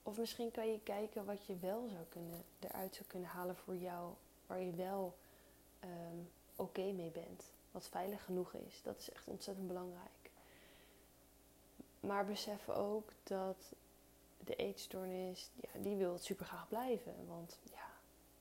of 0.03 0.19
misschien 0.19 0.51
kan 0.51 0.71
je 0.71 0.81
kijken 0.83 1.25
wat 1.25 1.47
je 1.47 1.57
wel 1.57 1.89
zou 1.89 2.05
kunnen, 2.09 2.45
eruit 2.59 2.95
zou 2.95 3.09
kunnen 3.09 3.29
halen 3.29 3.57
voor 3.57 3.77
jou. 3.77 4.13
Waar 4.47 4.61
je 4.61 4.73
wel 4.73 5.17
um, 5.85 6.31
oké 6.57 6.93
mee 6.93 7.11
bent. 7.11 7.51
Wat 7.71 7.89
veilig 7.89 8.25
genoeg 8.25 8.53
is. 8.53 8.83
Dat 8.83 8.99
is 8.99 9.11
echt 9.11 9.27
ontzettend 9.27 9.67
belangrijk. 9.67 10.31
Maar 12.01 12.27
besef 12.27 12.69
ook 12.69 13.11
dat 13.23 13.73
de 14.39 14.57
eetstoornis, 14.57 15.51
ja, 15.55 15.81
die 15.81 15.97
wil 15.97 16.19
super 16.19 16.47
graag 16.47 16.69
blijven. 16.69 17.27
Want 17.27 17.59
ja, 17.63 17.91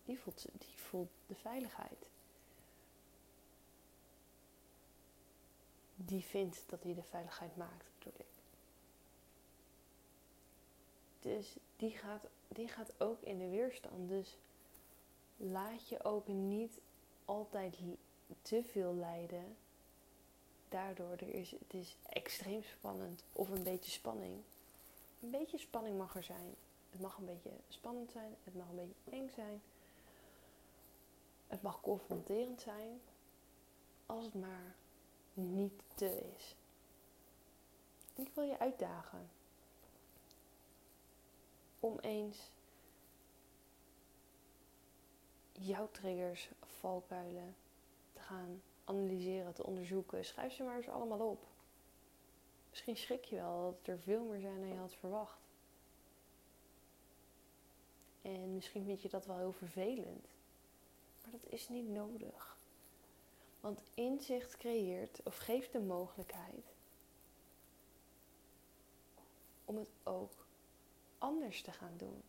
die 0.05 0.19
voelt, 0.19 0.45
die 0.51 0.79
voelt 0.79 1.11
de 1.27 1.35
veiligheid. 1.35 2.09
Die 5.95 6.23
vindt 6.23 6.63
dat 6.65 6.83
hij 6.83 6.93
de 6.93 7.03
veiligheid 7.03 7.55
maakt, 7.55 7.85
bedoel 7.97 8.13
ik. 8.17 8.25
Dus 11.19 11.55
die 11.75 11.91
gaat, 11.91 12.27
die 12.47 12.67
gaat 12.67 13.01
ook 13.01 13.21
in 13.21 13.39
de 13.39 13.49
weerstand. 13.49 14.09
Dus 14.09 14.37
laat 15.37 15.87
je 15.87 16.03
ook 16.03 16.27
niet 16.27 16.79
altijd 17.25 17.77
te 18.41 18.63
veel 18.63 18.95
lijden. 18.95 19.55
Daardoor 20.69 21.11
er 21.11 21.33
is 21.33 21.51
het 21.51 21.73
is 21.73 21.97
extreem 22.03 22.63
spannend 22.63 23.23
of 23.31 23.49
een 23.49 23.63
beetje 23.63 23.91
spanning. 23.91 24.41
Een 25.21 25.29
beetje 25.31 25.57
spanning 25.57 25.97
mag 25.97 26.15
er 26.15 26.23
zijn. 26.23 26.55
Het 26.89 27.01
mag 27.01 27.17
een 27.17 27.25
beetje 27.25 27.51
spannend 27.67 28.11
zijn, 28.11 28.35
het 28.43 28.55
mag 28.55 28.69
een 28.69 28.75
beetje 28.75 29.17
eng 29.17 29.29
zijn. 29.35 29.61
Het 31.47 31.61
mag 31.61 31.81
confronterend 31.81 32.61
zijn, 32.61 33.01
als 34.05 34.25
het 34.25 34.33
maar 34.33 34.75
niet 35.33 35.81
te 35.95 36.33
is. 36.35 36.55
ik 38.15 38.29
wil 38.33 38.43
je 38.43 38.59
uitdagen 38.59 39.29
om 41.79 41.99
eens 41.99 42.37
jouw 45.51 45.89
triggers, 45.91 46.49
valkuilen 46.79 47.55
gaan 48.25 48.61
analyseren, 48.83 49.53
te 49.53 49.65
onderzoeken. 49.65 50.25
Schrijf 50.25 50.53
ze 50.53 50.63
maar 50.63 50.75
eens 50.75 50.89
allemaal 50.89 51.29
op. 51.29 51.47
Misschien 52.69 52.97
schrik 52.97 53.25
je 53.25 53.35
wel 53.35 53.77
dat 53.77 53.87
er 53.87 53.99
veel 53.99 54.23
meer 54.23 54.39
zijn 54.39 54.59
dan 54.59 54.69
je 54.69 54.75
had 54.75 54.95
verwacht. 54.95 55.39
En 58.21 58.53
misschien 58.53 58.85
vind 58.85 59.01
je 59.01 59.09
dat 59.09 59.25
wel 59.25 59.37
heel 59.37 59.53
vervelend. 59.53 60.27
Maar 61.21 61.31
dat 61.31 61.51
is 61.51 61.69
niet 61.69 61.89
nodig. 61.89 62.57
Want 63.59 63.81
inzicht 63.93 64.57
creëert 64.57 65.21
of 65.23 65.37
geeft 65.37 65.71
de 65.71 65.79
mogelijkheid 65.79 66.73
om 69.65 69.77
het 69.77 69.89
ook 70.03 70.45
anders 71.17 71.61
te 71.61 71.71
gaan 71.71 71.93
doen. 71.97 72.23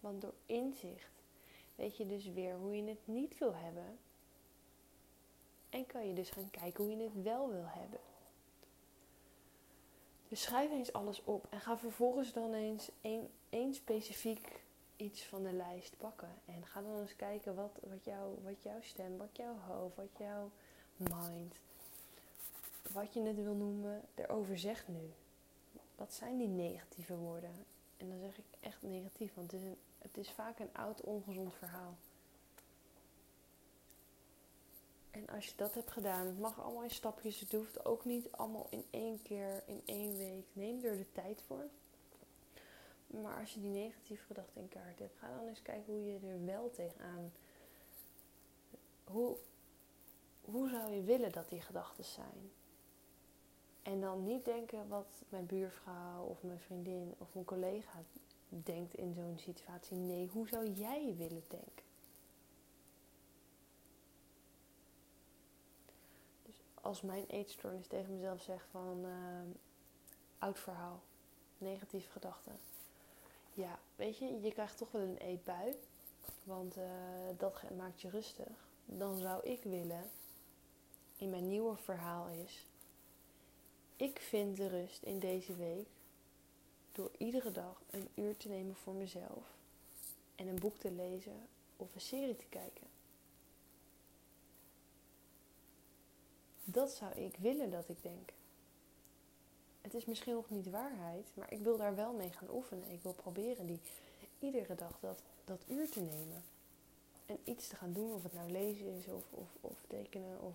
Want 0.00 0.20
door 0.20 0.34
inzicht 0.46 1.22
weet 1.74 1.96
je 1.96 2.06
dus 2.06 2.26
weer 2.26 2.56
hoe 2.56 2.76
je 2.76 2.88
het 2.88 3.06
niet 3.06 3.38
wil 3.38 3.54
hebben. 3.54 3.98
En 5.76 5.86
kan 5.86 6.06
je 6.06 6.14
dus 6.14 6.30
gaan 6.30 6.50
kijken 6.50 6.84
hoe 6.84 6.96
je 6.96 7.02
het 7.02 7.22
wel 7.22 7.50
wil 7.50 7.66
hebben. 7.66 7.98
Dus 10.28 10.42
schrijf 10.42 10.70
eens 10.70 10.92
alles 10.92 11.24
op 11.24 11.46
en 11.50 11.60
ga 11.60 11.78
vervolgens 11.78 12.32
dan 12.32 12.54
eens 12.54 12.90
één, 13.48 13.74
specifiek 13.74 14.60
iets 14.96 15.24
van 15.24 15.42
de 15.42 15.52
lijst 15.52 15.96
pakken. 15.96 16.28
En 16.46 16.66
ga 16.66 16.82
dan 16.82 17.00
eens 17.00 17.16
kijken 17.16 17.54
wat, 17.54 17.78
wat, 17.80 18.14
wat 18.42 18.62
jouw 18.62 18.80
stem, 18.80 19.16
wat 19.16 19.36
jouw 19.36 19.56
hoofd, 19.58 19.96
wat 19.96 20.18
jouw 20.18 20.50
mind, 20.96 21.54
wat 22.92 23.14
je 23.14 23.22
het 23.22 23.42
wil 23.42 23.54
noemen, 23.54 24.02
erover 24.14 24.58
zegt 24.58 24.88
nu. 24.88 25.12
Wat 25.94 26.12
zijn 26.12 26.38
die 26.38 26.48
negatieve 26.48 27.16
woorden? 27.16 27.64
En 27.96 28.08
dan 28.08 28.18
zeg 28.18 28.38
ik 28.38 28.44
echt 28.60 28.82
negatief, 28.82 29.34
want 29.34 29.52
het 29.98 30.16
is 30.16 30.30
vaak 30.30 30.58
een 30.58 30.74
oud 30.74 31.00
ongezond 31.00 31.54
verhaal. 31.54 31.96
En 35.16 35.34
als 35.34 35.46
je 35.46 35.52
dat 35.56 35.74
hebt 35.74 35.90
gedaan, 35.90 36.26
het 36.26 36.38
mag 36.38 36.60
allemaal 36.60 36.82
in 36.82 36.90
stapjes. 36.90 37.40
Het 37.40 37.52
hoeft 37.52 37.84
ook 37.84 38.04
niet 38.04 38.32
allemaal 38.32 38.66
in 38.70 38.84
één 38.90 39.22
keer, 39.22 39.62
in 39.66 39.82
één 39.84 40.16
week. 40.16 40.44
Neem 40.52 40.84
er 40.84 40.96
de 40.96 41.12
tijd 41.12 41.42
voor. 41.46 41.68
Maar 43.06 43.40
als 43.40 43.54
je 43.54 43.60
die 43.60 43.70
negatieve 43.70 44.24
gedachten 44.24 44.60
in 44.60 44.68
kaart 44.68 44.98
hebt, 44.98 45.16
ga 45.18 45.36
dan 45.36 45.48
eens 45.48 45.62
kijken 45.62 45.92
hoe 45.92 46.04
je 46.04 46.18
er 46.28 46.44
wel 46.44 46.70
tegenaan. 46.70 47.32
Hoe, 49.04 49.36
hoe 50.40 50.68
zou 50.68 50.92
je 50.92 51.02
willen 51.02 51.32
dat 51.32 51.48
die 51.48 51.60
gedachten 51.60 52.04
zijn? 52.04 52.50
En 53.82 54.00
dan 54.00 54.24
niet 54.24 54.44
denken 54.44 54.88
wat 54.88 55.22
mijn 55.28 55.46
buurvrouw 55.46 56.24
of 56.24 56.42
mijn 56.42 56.60
vriendin 56.60 57.14
of 57.18 57.28
mijn 57.32 57.44
collega 57.44 58.02
denkt 58.48 58.94
in 58.94 59.14
zo'n 59.14 59.38
situatie. 59.38 59.96
Nee, 59.96 60.28
hoe 60.28 60.48
zou 60.48 60.70
jij 60.70 61.14
willen 61.16 61.44
denken? 61.48 61.85
Als 66.86 67.02
mijn 67.02 67.24
eetstoornis 67.26 67.86
tegen 67.86 68.14
mezelf 68.14 68.42
zegt 68.42 68.66
van 68.70 69.04
uh, 69.04 69.14
oud 70.38 70.58
verhaal, 70.58 71.02
negatieve 71.58 72.10
gedachten. 72.10 72.58
Ja, 73.54 73.78
weet 73.96 74.18
je, 74.18 74.40
je 74.40 74.52
krijgt 74.52 74.78
toch 74.78 74.90
wel 74.90 75.02
een 75.02 75.16
eetbui, 75.16 75.74
want 76.44 76.76
uh, 76.76 76.84
dat 77.36 77.62
maakt 77.76 78.00
je 78.00 78.10
rustig. 78.10 78.68
Dan 78.84 79.18
zou 79.18 79.42
ik 79.44 79.62
willen, 79.62 80.10
in 81.16 81.30
mijn 81.30 81.48
nieuwe 81.48 81.76
verhaal 81.76 82.28
is, 82.28 82.66
ik 83.96 84.18
vind 84.18 84.56
de 84.56 84.68
rust 84.68 85.02
in 85.02 85.18
deze 85.18 85.56
week 85.56 85.88
door 86.92 87.10
iedere 87.18 87.52
dag 87.52 87.82
een 87.90 88.08
uur 88.14 88.36
te 88.36 88.48
nemen 88.48 88.76
voor 88.76 88.94
mezelf 88.94 89.54
en 90.34 90.46
een 90.46 90.60
boek 90.60 90.76
te 90.76 90.90
lezen 90.90 91.48
of 91.76 91.94
een 91.94 92.00
serie 92.00 92.36
te 92.36 92.46
kijken. 92.48 92.75
Dat 96.76 96.90
zou 96.90 97.12
ik 97.12 97.36
willen 97.36 97.70
dat 97.70 97.88
ik 97.88 98.02
denk. 98.02 98.32
Het 99.80 99.94
is 99.94 100.04
misschien 100.04 100.34
nog 100.34 100.50
niet 100.50 100.70
waarheid, 100.70 101.26
maar 101.34 101.52
ik 101.52 101.60
wil 101.60 101.76
daar 101.76 101.94
wel 101.94 102.12
mee 102.12 102.30
gaan 102.30 102.50
oefenen. 102.50 102.90
Ik 102.90 103.02
wil 103.02 103.12
proberen 103.12 103.66
die 103.66 103.80
iedere 104.38 104.74
dag 104.74 104.98
dat, 105.00 105.22
dat 105.44 105.62
uur 105.68 105.90
te 105.90 106.00
nemen. 106.00 106.42
En 107.26 107.38
iets 107.44 107.68
te 107.68 107.76
gaan 107.76 107.92
doen, 107.92 108.14
of 108.14 108.22
het 108.22 108.32
nou 108.32 108.50
lezen 108.50 108.86
is 108.86 109.06
of, 109.06 109.24
of, 109.30 109.48
of 109.60 109.76
tekenen 109.86 110.42
of 110.42 110.54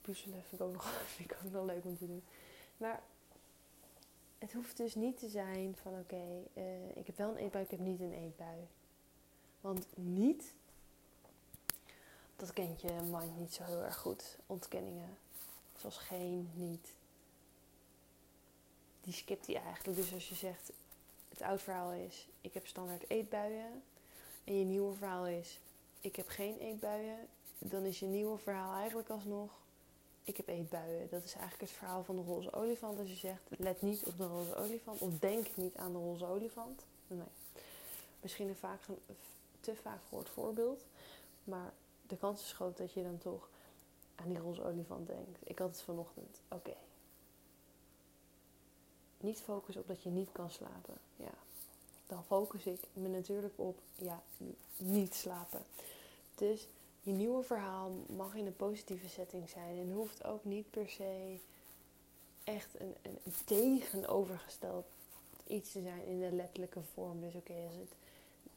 puzzelen 0.00 0.42
vind 0.42 0.60
ik, 0.60 0.66
ook 0.66 0.72
nog, 0.72 0.90
vind 1.16 1.30
ik 1.30 1.36
ook 1.44 1.52
nog 1.52 1.64
leuk 1.64 1.84
om 1.84 1.98
te 1.98 2.06
doen. 2.06 2.22
Maar 2.76 3.02
het 4.38 4.52
hoeft 4.52 4.76
dus 4.76 4.94
niet 4.94 5.18
te 5.18 5.28
zijn 5.28 5.76
van 5.76 5.98
oké, 5.98 6.42
uh, 6.54 6.96
ik 6.96 7.06
heb 7.06 7.16
wel 7.16 7.30
een 7.30 7.36
eetbui, 7.36 7.64
ik 7.64 7.70
heb 7.70 7.80
niet 7.80 8.00
een 8.00 8.14
eetbui. 8.14 8.66
Want 9.60 9.86
niet, 9.94 10.54
dat 12.36 12.52
kent 12.52 12.80
je 12.80 12.92
mind 13.10 13.38
niet 13.38 13.54
zo 13.54 13.62
heel 13.62 13.82
erg 13.82 13.96
goed. 13.96 14.38
Ontkenningen, 14.46 15.18
zoals 15.78 15.96
geen, 15.96 16.50
niet. 16.54 16.88
Die 19.00 19.12
skipt 19.12 19.46
hij 19.46 19.56
eigenlijk. 19.56 19.98
Dus 19.98 20.12
als 20.12 20.28
je 20.28 20.34
zegt, 20.34 20.72
het 21.28 21.42
oud 21.42 21.62
verhaal 21.62 21.92
is, 21.92 22.28
ik 22.40 22.54
heb 22.54 22.66
standaard 22.66 23.04
eetbuien. 23.08 23.82
En 24.44 24.58
je 24.58 24.64
nieuwe 24.64 24.94
verhaal 24.94 25.26
is, 25.26 25.58
ik 26.00 26.16
heb 26.16 26.28
geen 26.28 26.58
eetbuien. 26.58 27.28
Dan 27.58 27.82
is 27.82 27.98
je 27.98 28.06
nieuwe 28.06 28.38
verhaal 28.38 28.74
eigenlijk 28.78 29.08
alsnog, 29.08 29.50
ik 30.24 30.36
heb 30.36 30.48
eetbuien. 30.48 31.08
Dat 31.10 31.24
is 31.24 31.32
eigenlijk 31.32 31.60
het 31.60 31.78
verhaal 31.78 32.04
van 32.04 32.16
de 32.16 32.22
roze 32.22 32.52
olifant. 32.52 32.98
Als 32.98 33.08
je 33.08 33.14
zegt, 33.14 33.42
let 33.48 33.82
niet 33.82 34.04
op 34.04 34.16
de 34.16 34.26
roze 34.26 34.56
olifant 34.56 35.00
of 35.00 35.18
denk 35.18 35.46
niet 35.56 35.76
aan 35.76 35.92
de 35.92 35.98
roze 35.98 36.26
olifant. 36.26 36.84
Nee. 37.06 37.26
Misschien 38.20 38.48
een 38.48 38.56
vaak, 38.56 38.80
te 39.60 39.74
vaak 39.82 39.98
gehoord 40.08 40.28
voorbeeld. 40.28 40.84
Maar 41.44 41.72
de 42.06 42.16
kans 42.16 42.42
is 42.42 42.52
groot 42.52 42.76
dat 42.76 42.92
je 42.92 43.02
dan 43.02 43.18
toch 43.18 43.48
aan 44.14 44.28
die 44.28 44.38
roze 44.38 44.64
olifant 44.64 45.06
denkt. 45.06 45.38
Ik 45.44 45.58
had 45.58 45.68
het 45.68 45.82
vanochtend. 45.82 46.40
Oké. 46.48 46.74
Niet 49.20 49.40
focussen 49.40 49.82
op 49.82 49.88
dat 49.88 50.02
je 50.02 50.10
niet 50.10 50.32
kan 50.32 50.50
slapen. 50.50 50.94
Ja. 51.16 51.34
Dan 52.06 52.24
focus 52.24 52.66
ik 52.66 52.80
me 52.92 53.08
natuurlijk 53.08 53.52
op, 53.56 53.78
ja, 53.96 54.22
niet 54.76 55.14
slapen. 55.14 55.62
Dus 56.34 56.68
je 57.02 57.12
nieuwe 57.12 57.42
verhaal 57.42 57.90
mag 58.16 58.34
in 58.34 58.46
een 58.46 58.56
positieve 58.56 59.08
setting 59.08 59.48
zijn. 59.48 59.78
En 59.78 59.92
hoeft 59.92 60.24
ook 60.24 60.44
niet 60.44 60.70
per 60.70 60.88
se 60.88 61.38
echt 62.44 62.80
een, 62.80 62.94
een 63.02 63.18
tegenovergesteld 63.44 64.86
iets 65.46 65.72
te 65.72 65.82
zijn 65.82 66.06
in 66.06 66.20
de 66.20 66.32
letterlijke 66.32 66.80
vorm. 66.94 67.20
Dus 67.20 67.34
oké, 67.34 67.52
als 67.52 67.76
het 67.76 67.94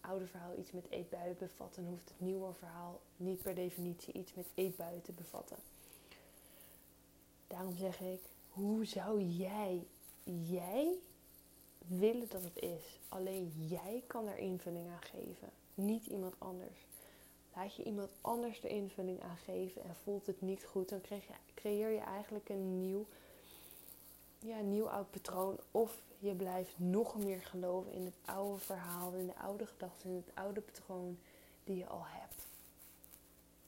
oude 0.07 0.27
verhaal 0.27 0.57
iets 0.57 0.71
met 0.71 0.89
eetbuien 0.89 1.37
bevat, 1.37 1.75
dan 1.75 1.85
hoeft 1.85 2.09
het 2.09 2.19
nieuwe 2.19 2.53
verhaal 2.53 2.99
niet 3.17 3.41
per 3.41 3.55
definitie 3.55 4.13
iets 4.13 4.33
met 4.33 4.47
eetbuien 4.53 5.01
te 5.01 5.11
bevatten. 5.11 5.57
Daarom 7.47 7.75
zeg 7.75 7.99
ik, 7.99 8.19
hoe 8.49 8.85
zou 8.85 9.21
jij, 9.21 9.87
jij 10.23 10.93
willen 11.87 12.27
dat 12.29 12.43
het 12.43 12.59
is? 12.59 12.99
Alleen 13.09 13.51
jij 13.67 14.03
kan 14.07 14.25
daar 14.25 14.39
invulling 14.39 14.87
aan 14.87 15.01
geven, 15.01 15.49
niet 15.73 16.05
iemand 16.05 16.33
anders. 16.37 16.85
Laat 17.55 17.75
je 17.75 17.83
iemand 17.83 18.09
anders 18.21 18.61
de 18.61 18.67
invulling 18.67 19.21
aan 19.21 19.37
geven 19.37 19.83
en 19.83 19.95
voelt 20.03 20.25
het 20.25 20.41
niet 20.41 20.63
goed, 20.63 20.89
dan 20.89 21.01
creëer 21.53 21.89
je 21.89 21.99
eigenlijk 21.99 22.49
een 22.49 22.79
nieuw, 22.79 23.05
ja, 24.39 24.59
nieuw 24.59 24.89
oud 24.89 25.11
patroon. 25.11 25.59
Of 25.71 26.01
je 26.19 26.35
blijft 26.35 26.79
nog 26.79 27.17
meer 27.17 27.41
geloven 27.41 27.91
in 27.91 28.05
het 28.05 28.17
oude 28.25 28.59
verhaal, 28.59 29.13
in 29.13 29.25
de 29.25 29.35
oude 29.35 29.65
gedachten, 29.65 30.09
in 30.09 30.15
het 30.15 30.35
oude 30.35 30.61
patroon 30.61 31.19
die 31.63 31.77
je 31.77 31.87
al 31.87 32.05
hebt. 32.05 32.45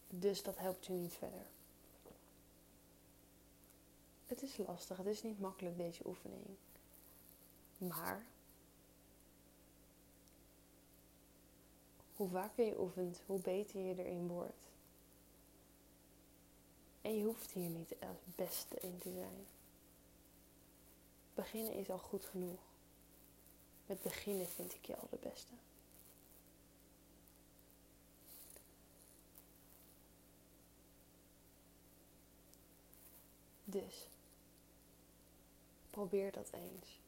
Dus 0.10 0.44
dat 0.44 0.58
helpt 0.58 0.86
je 0.86 0.94
niet 0.94 1.14
verder. 1.14 1.46
Het 4.26 4.42
is 4.42 4.58
lastig, 4.58 4.98
het 4.98 5.06
is 5.06 5.24
niet 5.24 5.40
makkelijk 5.40 5.78
deze 5.78 6.08
oefening. 6.08 6.46
Maar 7.78 8.26
hoe 12.16 12.30
vaker 12.30 12.66
je 12.66 12.80
oefent, 12.80 13.22
hoe 13.26 13.40
beter 13.40 13.80
je 13.80 13.98
erin 13.98 14.28
wordt. 14.28 14.54
En 17.02 17.18
je 17.18 17.24
hoeft 17.24 17.52
hier 17.52 17.70
niet 17.70 17.90
het 18.00 18.36
beste 18.36 18.76
in 18.76 18.98
te 18.98 19.12
zijn. 19.12 19.46
Beginnen 21.40 21.74
is 21.74 21.90
al 21.90 21.98
goed 21.98 22.26
genoeg. 22.26 22.60
Met 23.86 24.02
beginnen 24.02 24.48
vind 24.48 24.74
ik 24.74 24.86
je 24.86 24.96
al 24.96 25.08
de 25.10 25.18
beste. 25.18 25.54
Dus, 33.64 34.08
probeer 35.90 36.32
dat 36.32 36.50
eens. 36.52 37.00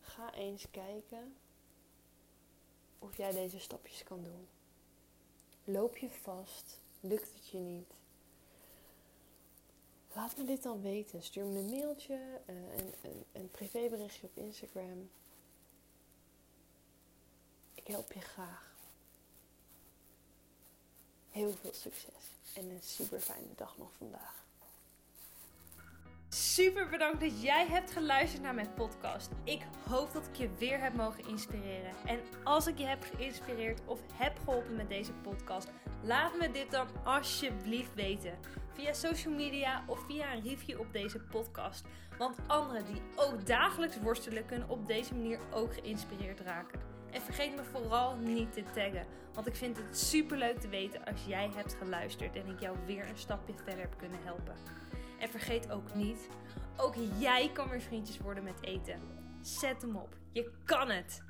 Ga 0.00 0.34
eens 0.34 0.70
kijken 0.70 1.36
of 2.98 3.16
jij 3.16 3.30
deze 3.30 3.58
stapjes 3.58 4.04
kan 4.04 4.22
doen. 4.22 4.48
Loop 5.64 5.96
je 5.96 6.10
vast? 6.10 6.78
Lukt 7.00 7.32
het 7.34 7.48
je 7.48 7.58
niet? 7.58 8.01
Laat 10.14 10.36
me 10.36 10.44
dit 10.44 10.62
dan 10.62 10.82
weten. 10.82 11.22
Stuur 11.22 11.44
me 11.44 11.58
een 11.58 11.70
mailtje, 11.70 12.40
uh, 12.46 12.56
een, 12.76 12.94
een, 13.02 13.24
een 13.32 13.50
privéberichtje 13.50 14.26
op 14.26 14.36
Instagram. 14.36 15.10
Ik 17.74 17.86
help 17.86 18.12
je 18.12 18.20
graag. 18.20 18.74
Heel 21.30 21.52
veel 21.52 21.72
succes 21.72 22.30
en 22.54 22.70
een 22.70 22.82
super 22.82 23.20
fijne 23.20 23.54
dag 23.56 23.78
nog 23.78 23.92
vandaag. 23.96 24.41
Super 26.34 26.88
bedankt 26.88 27.20
dat 27.20 27.42
jij 27.42 27.66
hebt 27.66 27.90
geluisterd 27.90 28.42
naar 28.42 28.54
mijn 28.54 28.74
podcast. 28.74 29.30
Ik 29.44 29.60
hoop 29.88 30.12
dat 30.12 30.26
ik 30.26 30.34
je 30.34 30.48
weer 30.58 30.80
heb 30.80 30.94
mogen 30.94 31.28
inspireren. 31.28 31.92
En 32.06 32.20
als 32.44 32.66
ik 32.66 32.78
je 32.78 32.84
heb 32.84 33.04
geïnspireerd 33.14 33.80
of 33.86 34.00
heb 34.14 34.38
geholpen 34.38 34.76
met 34.76 34.88
deze 34.88 35.12
podcast, 35.12 35.70
laat 36.02 36.38
me 36.38 36.50
dit 36.50 36.70
dan 36.70 36.86
alsjeblieft 37.04 37.94
weten. 37.94 38.38
Via 38.72 38.92
social 38.92 39.34
media 39.34 39.84
of 39.86 40.06
via 40.06 40.34
een 40.34 40.42
review 40.42 40.80
op 40.80 40.92
deze 40.92 41.18
podcast. 41.18 41.84
Want 42.18 42.36
anderen 42.46 42.84
die 42.84 43.02
ook 43.16 43.46
dagelijks 43.46 44.00
worstelen 44.00 44.46
kunnen 44.46 44.68
op 44.68 44.86
deze 44.86 45.14
manier 45.14 45.40
ook 45.50 45.74
geïnspireerd 45.74 46.40
raken. 46.40 46.80
En 47.10 47.20
vergeet 47.20 47.56
me 47.56 47.64
vooral 47.64 48.16
niet 48.16 48.52
te 48.52 48.62
taggen. 48.74 49.06
Want 49.34 49.46
ik 49.46 49.56
vind 49.56 49.76
het 49.76 49.98
super 49.98 50.38
leuk 50.38 50.60
te 50.60 50.68
weten 50.68 51.04
als 51.04 51.24
jij 51.26 51.50
hebt 51.54 51.74
geluisterd 51.74 52.36
en 52.36 52.46
ik 52.46 52.60
jou 52.60 52.76
weer 52.86 53.08
een 53.08 53.18
stapje 53.18 53.54
verder 53.64 53.80
heb 53.80 53.94
kunnen 53.98 54.18
helpen. 54.22 54.54
En 55.22 55.28
vergeet 55.28 55.70
ook 55.70 55.94
niet, 55.94 56.28
ook 56.76 56.94
jij 57.18 57.50
kan 57.52 57.68
weer 57.68 57.80
vriendjes 57.80 58.18
worden 58.18 58.44
met 58.44 58.62
eten. 58.62 59.00
Zet 59.40 59.82
hem 59.82 59.96
op. 59.96 60.16
Je 60.32 60.50
kan 60.64 60.90
het. 60.90 61.22